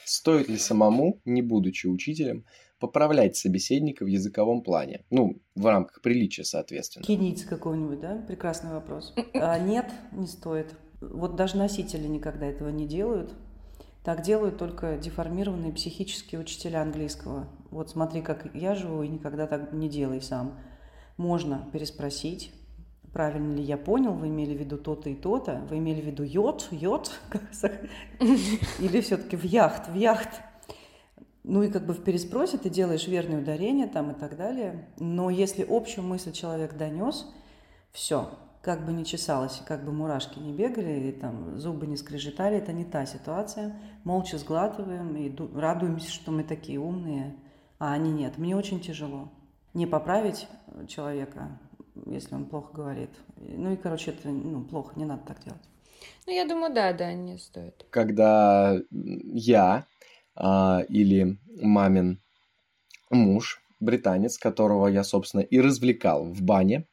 Стоит 0.05 0.48
ли 0.48 0.59
самому, 0.59 1.20
не 1.24 1.42
будучи 1.42 1.87
учителем, 1.87 2.44
поправлять 2.79 3.37
собеседника 3.37 4.05
в 4.05 4.09
языковом 4.09 4.62
плане. 4.62 5.05
Ну, 5.11 5.41
в 5.55 5.67
рамках 5.67 6.03
приличия, 6.03 6.45
соответственно. 6.45 7.05
Киниться 7.05 7.47
какого-нибудь, 7.47 8.01
да? 8.01 8.23
Прекрасный 8.27 8.71
вопрос. 8.71 9.15
А, 9.35 9.59
нет, 9.59 9.91
не 10.12 10.27
стоит. 10.27 10.75
Вот 11.01 11.37
даже 11.37 11.57
носители 11.57 12.07
никогда 12.07 12.47
этого 12.47 12.69
не 12.69 12.87
делают. 12.87 13.35
Так 14.05 14.23
делают 14.23 14.57
только 14.57 14.97
деформированные 14.97 15.73
психические 15.73 16.41
учителя 16.41 16.83
английского. 16.83 17.49
Вот 17.71 17.91
смотри, 17.91 18.23
как 18.23 18.55
я 18.55 18.75
живу, 18.75 19.03
и 19.03 19.09
никогда 19.09 19.47
так 19.47 19.73
не 19.73 19.89
делай 19.89 20.23
сам. 20.23 20.59
Можно 21.17 21.69
переспросить, 21.73 22.53
правильно 23.12 23.55
ли 23.55 23.62
я 23.62 23.77
понял, 23.77 24.12
вы 24.12 24.29
имели 24.29 24.55
в 24.55 24.61
виду 24.61 24.77
то-то 24.77 25.11
и 25.11 25.15
то-то, 25.15 25.67
вы 25.71 25.79
имели 25.79 26.01
в 26.01 26.05
виду 26.05 26.23
йод, 26.23 26.69
йод, 26.71 27.11
или 28.21 29.01
все-таки 29.01 29.37
в 29.37 29.45
яхт, 29.45 29.89
в 29.89 29.95
яхт. 29.95 30.41
Ну 31.48 31.62
и 31.62 31.70
как 31.70 31.87
бы 31.87 31.94
в 31.94 32.02
переспросе 32.02 32.59
ты 32.59 32.68
делаешь 32.68 33.06
верное 33.06 33.40
ударение 33.40 33.87
там 33.87 34.11
и 34.11 34.14
так 34.14 34.37
далее. 34.37 34.88
Но 34.98 35.30
если 35.30 35.64
общую 35.68 36.04
мысль 36.04 36.32
человек 36.32 36.76
донес, 36.76 37.24
все, 37.92 38.30
как 38.62 38.85
бы 38.85 38.92
не 38.92 39.04
чесалось, 39.04 39.62
как 39.64 39.85
бы 39.85 39.92
мурашки 39.92 40.40
не 40.40 40.52
бегали, 40.52 41.09
и 41.09 41.12
там 41.12 41.56
зубы 41.56 41.87
не 41.87 41.96
скрежетали, 41.96 42.56
это 42.56 42.72
не 42.72 42.85
та 42.85 43.06
ситуация. 43.06 43.80
Молча 44.02 44.38
сглатываем 44.38 45.16
и 45.16 45.32
радуемся, 45.56 46.11
что 46.11 46.32
мы 46.32 46.42
такие 46.42 46.80
умные, 46.80 47.37
а 47.78 47.92
они 47.92 48.11
нет. 48.11 48.38
Мне 48.38 48.56
очень 48.56 48.80
тяжело. 48.80 49.28
Не 49.72 49.87
поправить 49.87 50.48
человека, 50.88 51.61
если 52.06 52.35
он 52.35 52.46
плохо 52.46 52.74
говорит. 52.74 53.11
Ну 53.37 53.72
и, 53.72 53.76
короче, 53.76 54.11
это 54.11 54.30
ну, 54.30 54.64
плохо, 54.64 54.94
не 54.96 55.04
надо 55.04 55.22
так 55.28 55.44
делать. 55.44 55.62
Ну, 56.26 56.32
я 56.32 56.44
думаю, 56.44 56.74
да, 56.74 56.92
да, 56.92 57.12
не 57.12 57.38
стоит. 57.38 57.87
Когда 57.90 58.76
я 58.90 59.85
а, 60.37 60.83
или 60.88 61.38
мамин 61.61 62.20
муж, 63.11 63.61
британец, 63.81 64.38
которого 64.38 64.88
я, 64.88 65.05
собственно, 65.05 65.42
и 65.42 65.61
развлекал 65.61 66.25
в 66.25 66.42
бане, 66.42 66.87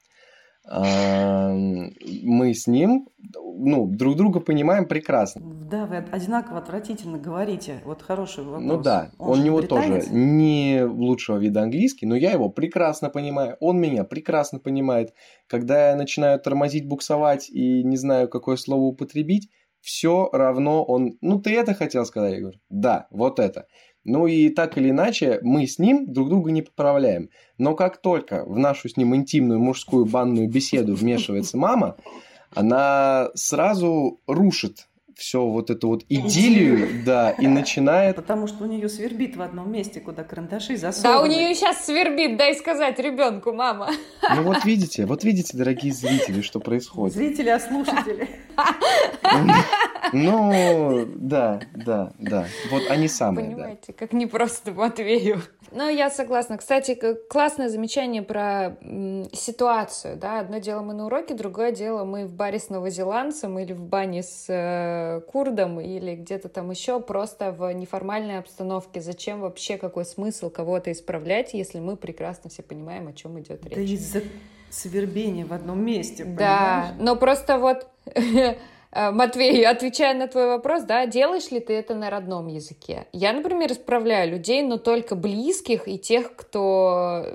мы 0.66 2.54
с 2.54 2.68
ним, 2.68 3.10
ну, 3.36 3.86
друг 3.86 4.16
друга 4.16 4.40
понимаем 4.40 4.88
прекрасно. 4.88 5.42
Да, 5.70 5.86
вы 5.86 5.98
одинаково 5.98 6.60
отвратительно 6.60 7.18
говорите. 7.18 7.82
Вот 7.84 8.02
хороший 8.02 8.46
вопрос. 8.46 8.64
Ну 8.64 8.82
да, 8.82 9.12
он, 9.18 9.32
он 9.32 9.40
у 9.40 9.44
него 9.44 9.58
британец? 9.58 10.06
тоже 10.06 10.16
не 10.16 10.84
лучшего 10.84 11.38
вида 11.38 11.64
английский, 11.64 12.06
но 12.06 12.16
я 12.16 12.32
его 12.32 12.48
прекрасно 12.48 13.10
понимаю. 13.10 13.58
Он 13.60 13.78
меня 13.78 14.06
прекрасно 14.06 14.60
понимает. 14.60 15.14
Когда 15.48 15.90
я 15.90 15.96
начинаю 15.98 16.40
тормозить, 16.40 16.88
буксовать 16.88 17.50
и 17.50 17.84
не 17.84 17.98
знаю, 17.98 18.30
какое 18.30 18.56
слово 18.56 18.84
употребить, 18.84 19.50
все 19.84 20.30
равно 20.32 20.84
он... 20.84 21.18
Ну, 21.22 21.40
ты 21.40 21.54
это 21.56 21.74
хотел 21.74 22.06
сказать? 22.06 22.34
Я 22.34 22.40
говорю, 22.40 22.60
да, 22.70 23.08
вот 23.12 23.40
это. 23.40 23.68
Ну 24.06 24.28
и 24.28 24.50
так 24.50 24.78
или 24.78 24.90
иначе, 24.90 25.40
мы 25.44 25.68
с 25.68 25.78
ним 25.78 26.12
друг 26.12 26.30
друга 26.30 26.52
не 26.52 26.62
поправляем. 26.62 27.30
Но 27.58 27.76
как 27.76 27.98
только 27.98 28.46
в 28.46 28.58
нашу 28.58 28.90
с 28.90 28.98
ним 28.98 29.14
интимную 29.16 29.60
мужскую 29.60 30.06
банную 30.06 30.50
беседу 30.50 30.96
вмешивается 30.96 31.58
мама, 31.58 31.98
она 32.52 33.30
сразу 33.36 34.22
рушит 34.26 34.88
все 35.16 35.46
вот 35.46 35.70
эту 35.70 35.90
вот 35.90 36.06
идиллию, 36.10 37.04
да, 37.06 37.32
и 37.32 37.48
начинает... 37.48 38.16
Потому 38.16 38.48
что 38.48 38.64
у 38.64 38.68
нее 38.68 38.90
свербит 38.90 39.36
в 39.36 39.42
одном 39.42 39.72
месте, 39.72 40.00
куда 40.00 40.24
карандаши 40.24 40.76
засованы. 40.76 41.14
Да, 41.14 41.22
у 41.22 41.26
нее 41.28 41.54
сейчас 41.54 41.86
свербит, 41.86 42.38
дай 42.38 42.56
сказать 42.56 43.00
ребенку, 43.00 43.54
мама. 43.54 43.92
Ну 44.36 44.44
вот 44.44 44.66
видите, 44.66 45.06
вот 45.06 45.24
видите, 45.24 45.58
дорогие 45.58 45.94
зрители, 45.94 46.42
что 46.42 46.60
происходит. 46.60 47.16
Зрители, 47.16 47.50
а 47.50 47.60
слушатели? 47.60 48.28
Ну, 50.12 51.08
да, 51.16 51.60
да, 51.74 52.12
да. 52.20 52.46
Вот 52.70 52.84
они 52.90 53.08
самые, 53.08 53.50
Понимаете, 53.50 53.86
да. 53.88 53.94
как 53.94 54.14
непросто 54.14 54.72
Матвею. 54.72 55.42
Ну, 55.72 55.90
я 55.90 56.12
согласна. 56.12 56.58
Кстати, 56.58 56.96
классное 57.30 57.68
замечание 57.68 58.22
про 58.22 58.78
ситуацию, 59.32 60.18
да. 60.18 60.40
Одно 60.40 60.60
дело 60.60 60.82
мы 60.82 60.94
на 60.94 61.08
уроке, 61.08 61.34
другое 61.34 61.72
дело 61.72 62.04
мы 62.06 62.26
в 62.26 62.34
баре 62.34 62.60
с 62.60 62.70
новозеландцем 62.70 63.58
или 63.58 63.74
в 63.74 63.82
бане 63.82 64.22
с 64.22 64.46
э, 64.50 65.22
курдом 65.32 65.80
или 65.80 66.16
где-то 66.16 66.50
там 66.50 66.70
еще, 66.70 67.00
просто 67.00 67.52
в 67.52 67.72
неформальной 67.74 68.38
обстановке. 68.38 69.02
Зачем 69.02 69.42
вообще, 69.42 69.78
какой 69.78 70.06
смысл 70.06 70.52
кого-то 70.52 70.92
исправлять, 70.92 71.54
если 71.54 71.80
мы 71.80 71.98
прекрасно 71.98 72.52
все 72.52 72.62
понимаем, 72.62 73.08
о 73.08 73.14
чем 73.14 73.40
идет 73.40 73.66
речь? 73.66 73.76
Да 73.76 73.82
из-за 73.82 74.22
свербения 74.74 75.46
в 75.46 75.54
одном 75.54 75.84
месте, 75.84 76.24
Да, 76.26 76.88
понимаешь? 76.88 76.96
но 77.00 77.16
просто 77.16 77.58
вот 77.58 77.88
Э, 78.96 79.10
Матвей, 79.10 79.66
отвечая 79.66 80.14
на 80.14 80.28
твой 80.28 80.48
вопрос, 80.48 80.84
да, 80.84 81.08
делаешь 81.08 81.50
ли 81.50 81.60
ты 81.60 81.74
это 81.74 81.96
на 81.96 82.10
родном 82.12 82.48
языке? 82.48 83.08
Я, 83.12 83.34
например, 83.34 83.72
исправляю 83.72 84.30
людей, 84.32 84.62
но 84.62 84.78
только 84.78 85.16
близких 85.16 85.88
и 85.88 85.98
тех, 85.98 86.36
кто 86.36 87.26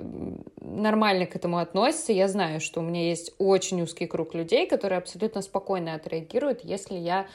нормально 0.61 1.25
к 1.25 1.35
этому 1.35 1.57
относится. 1.57 2.13
Я 2.13 2.29
знаю, 2.29 2.61
что 2.61 2.79
у 2.79 2.83
меня 2.83 3.09
есть 3.09 3.33
очень 3.39 3.81
узкий 3.81 4.07
круг 4.07 4.33
людей, 4.35 4.67
которые 4.67 4.99
абсолютно 4.99 5.41
спокойно 5.41 5.95
отреагируют, 5.95 6.63
если 6.63 6.95
я 6.95 7.27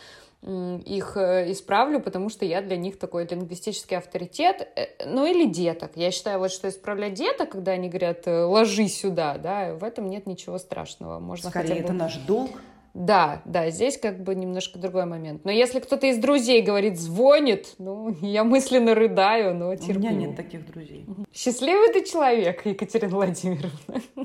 их 0.44 1.16
э, 1.16 1.50
исправлю, 1.52 2.00
потому 2.00 2.28
что 2.28 2.44
я 2.44 2.61
для 2.61 2.76
них 2.76 2.98
такой 2.98 3.26
лингвистический 3.26 3.96
авторитет. 3.96 4.68
Э, 4.76 4.87
ну 5.07 5.26
или 5.26 5.46
деток. 5.46 5.92
Я 5.94 6.11
считаю, 6.11 6.38
вот 6.38 6.50
что 6.50 6.68
исправлять 6.68 7.14
деток, 7.14 7.50
когда 7.50 7.72
они 7.72 7.88
говорят 7.88 8.26
«ложи 8.26 8.88
сюда», 8.88 9.38
да, 9.38 9.74
в 9.74 9.85
этом 9.85 10.11
нет 10.11 10.26
ничего 10.26 10.59
страшного. 10.59 11.18
Можно 11.18 11.50
Скорее, 11.50 11.68
хотя 11.68 11.80
бы... 11.80 11.85
это 11.85 11.92
наш 11.92 12.16
долг 12.18 12.50
да, 12.94 13.42
да, 13.44 13.70
здесь 13.70 13.98
как 13.98 14.22
бы 14.22 14.37
немножко 14.37 14.78
другой 14.78 15.04
момент. 15.04 15.44
Но 15.44 15.50
если 15.50 15.80
кто-то 15.80 16.07
из 16.07 16.16
друзей 16.18 16.62
говорит 16.62 16.96
«звонит», 16.96 17.74
ну, 17.78 18.14
я 18.20 18.44
мысленно 18.44 18.94
рыдаю, 18.94 19.52
но 19.52 19.74
терплю. 19.74 19.96
У 19.96 19.98
меня 19.98 20.12
нет 20.12 20.37
таких 20.37 20.64
друзей. 20.64 21.04
Счастливый 21.35 21.92
ты 21.92 22.04
человек, 22.04 22.64
Екатерина 22.64 23.12
Владимировна. 23.12 24.00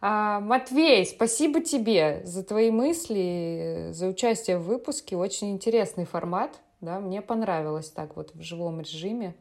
А, 0.00 0.40
Матвей, 0.40 1.04
спасибо 1.06 1.60
тебе 1.60 2.22
за 2.24 2.44
твои 2.44 2.70
мысли, 2.70 3.88
за 3.92 4.06
участие 4.06 4.58
в 4.58 4.64
выпуске. 4.64 5.16
Очень 5.16 5.50
интересный 5.50 6.04
формат. 6.04 6.60
Да, 6.80 7.00
мне 7.00 7.20
понравилось 7.20 7.90
так 7.90 8.14
вот 8.14 8.32
в 8.34 8.40
живом 8.40 8.80
режиме 8.80 9.34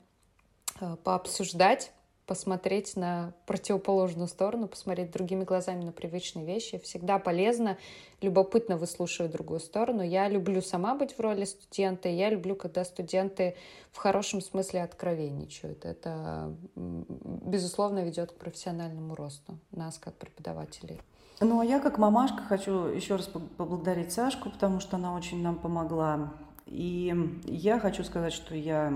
а, 0.79 0.95
пообсуждать 0.95 1.91
посмотреть 2.27 2.97
на 2.97 3.33
противоположную 3.45 4.27
сторону, 4.27 4.67
посмотреть 4.67 5.11
другими 5.11 5.45
глазами 5.45 5.85
на 5.85 5.93
привычные 5.93 6.45
вещи. 6.45 6.77
Всегда 6.79 7.19
полезно, 7.19 7.77
любопытно 8.21 8.77
выслушивать 8.77 9.31
другую 9.31 9.61
сторону. 9.61 10.03
Я 10.03 10.27
люблю 10.27 10.61
сама 10.61 10.93
быть 10.93 11.13
в 11.13 11.19
роли 11.21 11.45
студента, 11.45 12.09
я 12.09 12.29
люблю, 12.29 12.55
когда 12.55 12.83
студенты 12.83 13.55
в 13.91 13.97
хорошем 13.97 14.41
смысле 14.41 14.83
откровенничают. 14.83 15.85
Это, 15.85 16.53
безусловно, 16.75 18.03
ведет 18.03 18.33
к 18.33 18.35
профессиональному 18.35 19.15
росту 19.15 19.57
нас, 19.71 19.97
как 19.97 20.13
преподавателей. 20.15 21.01
Ну, 21.39 21.61
а 21.61 21.65
я 21.65 21.79
как 21.79 21.97
мамашка 21.97 22.43
хочу 22.43 22.87
еще 22.87 23.15
раз 23.15 23.27
поблагодарить 23.57 24.11
Сашку, 24.11 24.49
потому 24.49 24.81
что 24.81 24.97
она 24.97 25.15
очень 25.15 25.41
нам 25.41 25.55
помогла. 25.55 26.33
И 26.65 27.15
я 27.45 27.79
хочу 27.79 28.03
сказать, 28.03 28.33
что 28.33 28.53
я 28.53 28.91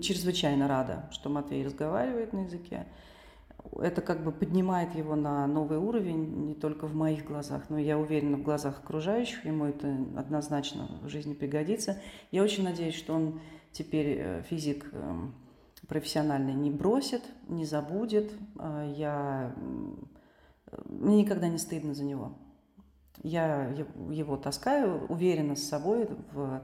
чрезвычайно 0.00 0.68
рада, 0.68 1.08
что 1.10 1.28
Матвей 1.28 1.64
разговаривает 1.64 2.32
на 2.32 2.40
языке. 2.40 2.86
Это 3.80 4.00
как 4.00 4.24
бы 4.24 4.32
поднимает 4.32 4.94
его 4.94 5.14
на 5.14 5.46
новый 5.46 5.78
уровень 5.78 6.46
не 6.46 6.54
только 6.54 6.86
в 6.86 6.94
моих 6.94 7.24
глазах, 7.24 7.68
но 7.68 7.78
я 7.78 7.98
уверена 7.98 8.36
в 8.36 8.42
глазах 8.42 8.78
окружающих, 8.78 9.44
ему 9.44 9.66
это 9.66 9.88
однозначно 10.16 10.88
в 11.02 11.08
жизни 11.08 11.34
пригодится. 11.34 12.00
Я 12.30 12.42
очень 12.42 12.64
надеюсь, 12.64 12.94
что 12.94 13.14
он 13.14 13.40
теперь 13.72 14.16
э, 14.18 14.42
физик 14.48 14.88
эм, 14.92 15.34
профессиональный 15.88 16.54
не 16.54 16.70
бросит, 16.70 17.22
не 17.48 17.64
забудет. 17.64 18.32
А 18.58 18.86
я... 18.86 19.54
Мне 20.84 21.22
никогда 21.22 21.48
не 21.48 21.58
стыдно 21.58 21.94
за 21.94 22.04
него. 22.04 22.32
Я 23.22 23.74
его 24.10 24.36
таскаю, 24.36 25.06
уверена 25.08 25.56
с 25.56 25.62
собой 25.62 26.08
в 26.32 26.62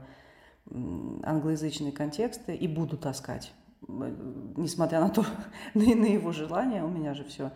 англоязычные 0.71 1.91
контексты 1.91 2.55
и 2.55 2.67
буду 2.67 2.97
таскать. 2.97 3.53
Несмотря 3.87 4.99
на 4.99 5.09
то, 5.09 5.25
на, 5.73 5.81
его 5.81 6.31
желание, 6.31 6.83
у 6.83 6.89
меня 6.89 7.13
же 7.13 7.23
все 7.23 7.51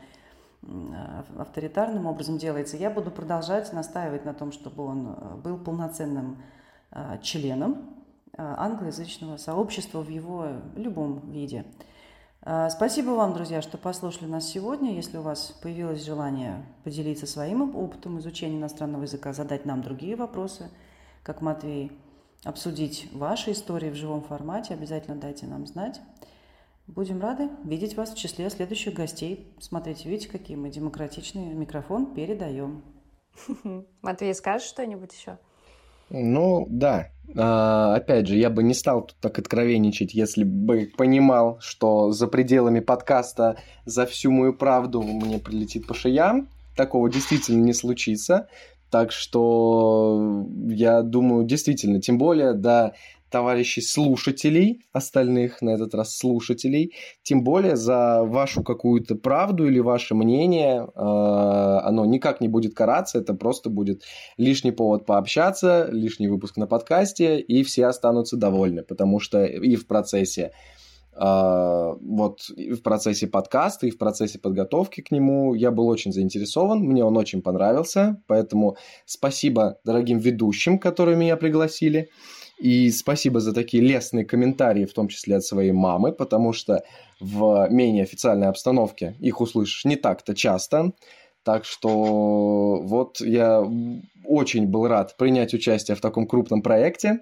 авторитарным 1.38 2.06
образом 2.06 2.38
делается, 2.38 2.78
я 2.78 2.90
буду 2.90 3.12
продолжать 3.12 3.72
настаивать 3.72 4.26
на 4.26 4.34
том, 4.34 4.52
чтобы 4.52 4.84
он 4.84 5.16
э, 5.18 5.36
был 5.38 5.58
полноценным 5.58 6.44
э, 6.92 7.18
членом 7.22 7.96
э, 8.34 8.44
англоязычного 8.44 9.38
сообщества 9.38 10.02
в 10.02 10.10
его 10.10 10.48
любом 10.76 11.32
виде. 11.32 11.66
Спасибо 12.70 13.12
вам, 13.12 13.34
друзья, 13.34 13.62
что 13.62 13.78
послушали 13.78 14.30
нас 14.30 14.46
сегодня. 14.46 14.96
Если 14.96 15.18
у 15.18 15.22
вас 15.22 15.58
появилось 15.62 16.06
желание 16.06 16.66
поделиться 16.86 17.28
своим 17.28 17.76
опытом 17.76 18.18
изучения 18.20 18.58
иностранного 18.58 19.04
языка, 19.04 19.34
задать 19.34 19.66
нам 19.66 19.82
другие 19.82 20.16
вопросы, 20.16 20.70
как 21.22 21.42
Матвей– 21.42 21.92
обсудить 22.44 23.10
ваши 23.12 23.52
истории 23.52 23.90
в 23.90 23.96
живом 23.96 24.22
формате, 24.22 24.74
обязательно 24.74 25.18
дайте 25.18 25.46
нам 25.46 25.68
знать. 25.68 26.00
Будем 26.88 27.22
рады 27.22 27.50
видеть 27.64 27.96
вас 27.96 28.12
в 28.12 28.18
числе 28.18 28.50
следующих 28.50 28.96
гостей. 28.96 29.54
Смотрите, 29.60 30.10
видите, 30.10 30.30
какие 30.30 30.58
мы 30.58 30.72
демократичные. 30.72 31.54
Микрофон 31.54 32.14
передаем. 32.16 32.84
Матвей, 34.02 34.34
скажешь 34.34 34.68
что-нибудь 34.68 35.14
еще? 35.14 35.38
Ну, 36.10 36.66
да. 36.68 37.10
А, 37.38 37.96
опять 37.96 38.28
же, 38.28 38.38
я 38.38 38.50
бы 38.50 38.64
не 38.64 38.74
стал 38.74 39.06
тут 39.06 39.18
так 39.20 39.38
откровенничать, 39.38 40.16
если 40.16 40.44
бы 40.44 40.92
понимал, 40.98 41.60
что 41.60 42.12
за 42.12 42.28
пределами 42.28 42.80
подкаста 42.80 43.58
за 43.86 44.08
всю 44.08 44.32
мою 44.32 44.54
правду 44.54 45.04
мне 45.04 45.38
прилетит 45.38 45.86
по 45.86 45.94
шеям. 45.94 46.50
Такого 46.76 47.10
действительно 47.12 47.64
не 47.64 47.74
случится. 47.74 48.48
Так 48.90 49.12
что 49.12 50.48
я 50.68 51.02
думаю, 51.04 51.46
действительно, 51.46 52.02
тем 52.02 52.18
более, 52.18 52.54
да, 52.54 52.94
товарищей 53.30 53.82
слушателей, 53.82 54.82
остальных 54.92 55.62
на 55.62 55.72
этот 55.72 55.94
раз 55.94 56.18
слушателей, 56.18 56.94
тем 57.22 57.44
более 57.44 57.76
за 57.76 58.24
вашу 58.24 58.64
какую-то 58.64 59.16
правду 59.16 59.68
или 59.68 59.80
ваше 59.80 60.16
мнение, 60.16 60.82
э, 60.84 61.00
оно 61.00 62.06
никак 62.06 62.42
не 62.42 62.48
будет 62.48 62.74
караться, 62.74 63.20
это 63.20 63.34
просто 63.34 63.70
будет 63.70 64.04
лишний 64.38 64.72
повод 64.72 65.06
пообщаться, 65.06 65.88
лишний 65.92 66.28
выпуск 66.28 66.58
на 66.58 66.68
подкасте, 66.68 67.40
и 67.40 67.64
все 67.64 67.86
останутся 67.86 68.38
довольны, 68.38 68.84
потому 68.84 69.20
что 69.20 69.46
и 69.46 69.76
в 69.76 69.88
процессе 69.88 70.52
вот 71.20 72.50
в 72.50 72.82
процессе 72.82 73.28
подкаста 73.28 73.88
и 73.88 73.92
в 73.92 73.98
процессе 73.98 74.40
подготовки 74.40 75.02
к 75.02 75.12
нему 75.12 75.54
я 75.54 75.70
был 75.70 75.88
очень 75.88 76.14
заинтересован, 76.14 76.80
мне 76.80 77.04
он 77.04 77.18
очень 77.18 77.42
понравился, 77.42 78.22
поэтому 78.26 78.78
спасибо 79.06 79.80
дорогим 79.84 80.20
ведущим, 80.20 80.80
которые 80.80 81.18
меня 81.18 81.36
пригласили, 81.36 82.10
и 82.58 82.90
спасибо 82.92 83.42
за 83.42 83.54
такие 83.54 83.84
лестные 83.84 84.24
комментарии, 84.24 84.86
в 84.86 84.94
том 84.94 85.10
числе 85.10 85.36
от 85.38 85.44
своей 85.44 85.74
мамы, 85.74 86.14
потому 86.14 86.54
что 86.54 86.84
в 87.20 87.68
менее 87.70 88.04
официальной 88.04 88.48
обстановке 88.48 89.16
их 89.20 89.42
услышишь 89.42 89.84
не 89.84 89.98
так-то 89.98 90.34
часто, 90.34 90.94
так 91.44 91.66
что 91.66 92.80
вот 92.82 93.20
я 93.20 93.62
очень 94.26 94.68
был 94.68 94.88
рад 94.88 95.18
принять 95.18 95.54
участие 95.54 95.96
в 95.96 96.02
таком 96.02 96.28
крупном 96.28 96.62
проекте, 96.62 97.20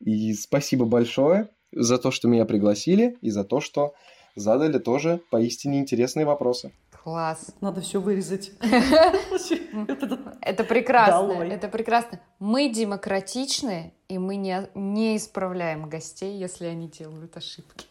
и 0.00 0.34
спасибо 0.34 0.84
большое 0.84 1.48
за 1.76 1.98
то, 1.98 2.10
что 2.10 2.28
меня 2.28 2.44
пригласили, 2.44 3.16
и 3.20 3.30
за 3.30 3.44
то, 3.44 3.60
что 3.60 3.94
задали 4.34 4.78
тоже 4.78 5.20
поистине 5.30 5.78
интересные 5.78 6.26
вопросы. 6.26 6.72
Класс. 7.02 7.54
Надо 7.60 7.80
все 7.80 8.00
вырезать. 8.00 8.52
Это 10.40 10.64
прекрасно. 10.64 11.42
Это 11.42 11.68
прекрасно. 11.68 12.20
Мы 12.40 12.68
демократичны, 12.68 13.92
и 14.08 14.18
мы 14.18 14.36
не, 14.36 14.68
не 14.74 15.16
исправляем 15.16 15.88
гостей, 15.88 16.36
если 16.36 16.66
они 16.66 16.88
делают 16.88 17.36
ошибки. 17.36 17.86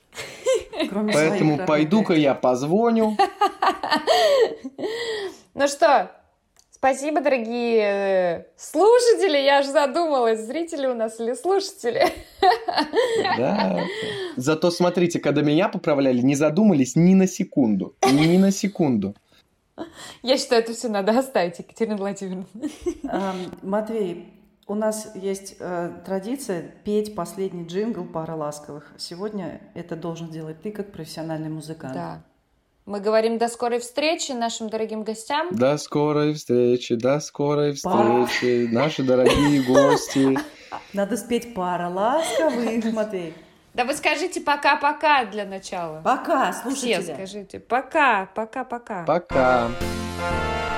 Поэтому 0.91 1.65
пойду-ка 1.65 2.13
я 2.13 2.35
позвоню. 2.35 3.17
Ну 5.57 5.69
что, 5.69 6.11
Спасибо, 6.85 7.19
дорогие 7.19 7.81
э, 7.81 8.45
слушатели. 8.57 9.39
Я 9.39 9.57
аж 9.57 9.65
задумалась, 9.65 10.45
зрители 10.45 10.85
у 10.85 10.93
нас 10.93 11.19
или 11.19 11.33
слушатели. 11.33 12.13
Да. 13.39 13.83
Зато 14.35 14.69
смотрите, 14.69 15.19
когда 15.19 15.41
меня 15.41 15.67
поправляли, 15.67 16.21
не 16.21 16.35
задумались 16.35 16.95
ни 16.95 17.15
на 17.15 17.25
секунду. 17.25 17.95
Ни 18.05 18.37
на 18.37 18.51
секунду. 18.51 19.15
Я 20.21 20.37
считаю, 20.37 20.61
это 20.61 20.73
все 20.73 20.87
надо 20.87 21.17
оставить, 21.17 21.57
Екатерина 21.57 21.97
Владимировна. 21.97 22.45
Матвей, 23.63 24.31
у 24.67 24.75
нас 24.75 25.11
есть 25.15 25.55
э, 25.59 25.91
традиция 26.05 26.71
петь 26.83 27.15
последний 27.15 27.65
джингл 27.65 28.03
«Пара 28.03 28.35
ласковых». 28.35 28.93
Сегодня 28.97 29.59
это 29.73 29.95
должен 29.95 30.29
делать 30.29 30.61
ты, 30.61 30.71
как 30.71 30.91
профессиональный 30.91 31.49
музыкант. 31.49 31.95
Да. 31.95 32.23
Мы 32.85 32.99
говорим 32.99 33.39
до 33.39 33.47
скорой 33.47 33.79
встречи 33.79 34.31
нашим 34.31 34.69
дорогим 34.69 35.03
гостям. 35.03 35.47
До 35.49 35.75
скорой 35.77 36.35
встречи, 36.35 36.93
до 36.93 37.19
скорой 37.19 37.73
встречи, 37.73 38.67
Пара. 38.67 38.73
наши 38.73 39.01
дорогие 39.01 39.63
гости. 39.63 40.37
Надо 40.93 41.17
спеть 41.17 41.55
пара 41.55 41.89
ласковых, 41.89 42.85
Матвей. 42.93 43.33
Да 43.73 43.85
вы 43.85 43.95
скажите 43.95 44.39
пока-пока 44.39 45.25
для 45.25 45.45
начала. 45.45 46.01
Пока, 46.03 46.53
слушайте. 46.53 47.01
Все 47.01 47.13
скажите 47.15 47.59
пока, 47.59 48.29
пока-пока. 48.35 49.03
Пока. 49.03 49.67
пока. 49.67 50.74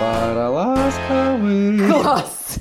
Пара 0.00 0.48
ласковых. 0.48 1.92
Класс! 1.92 2.56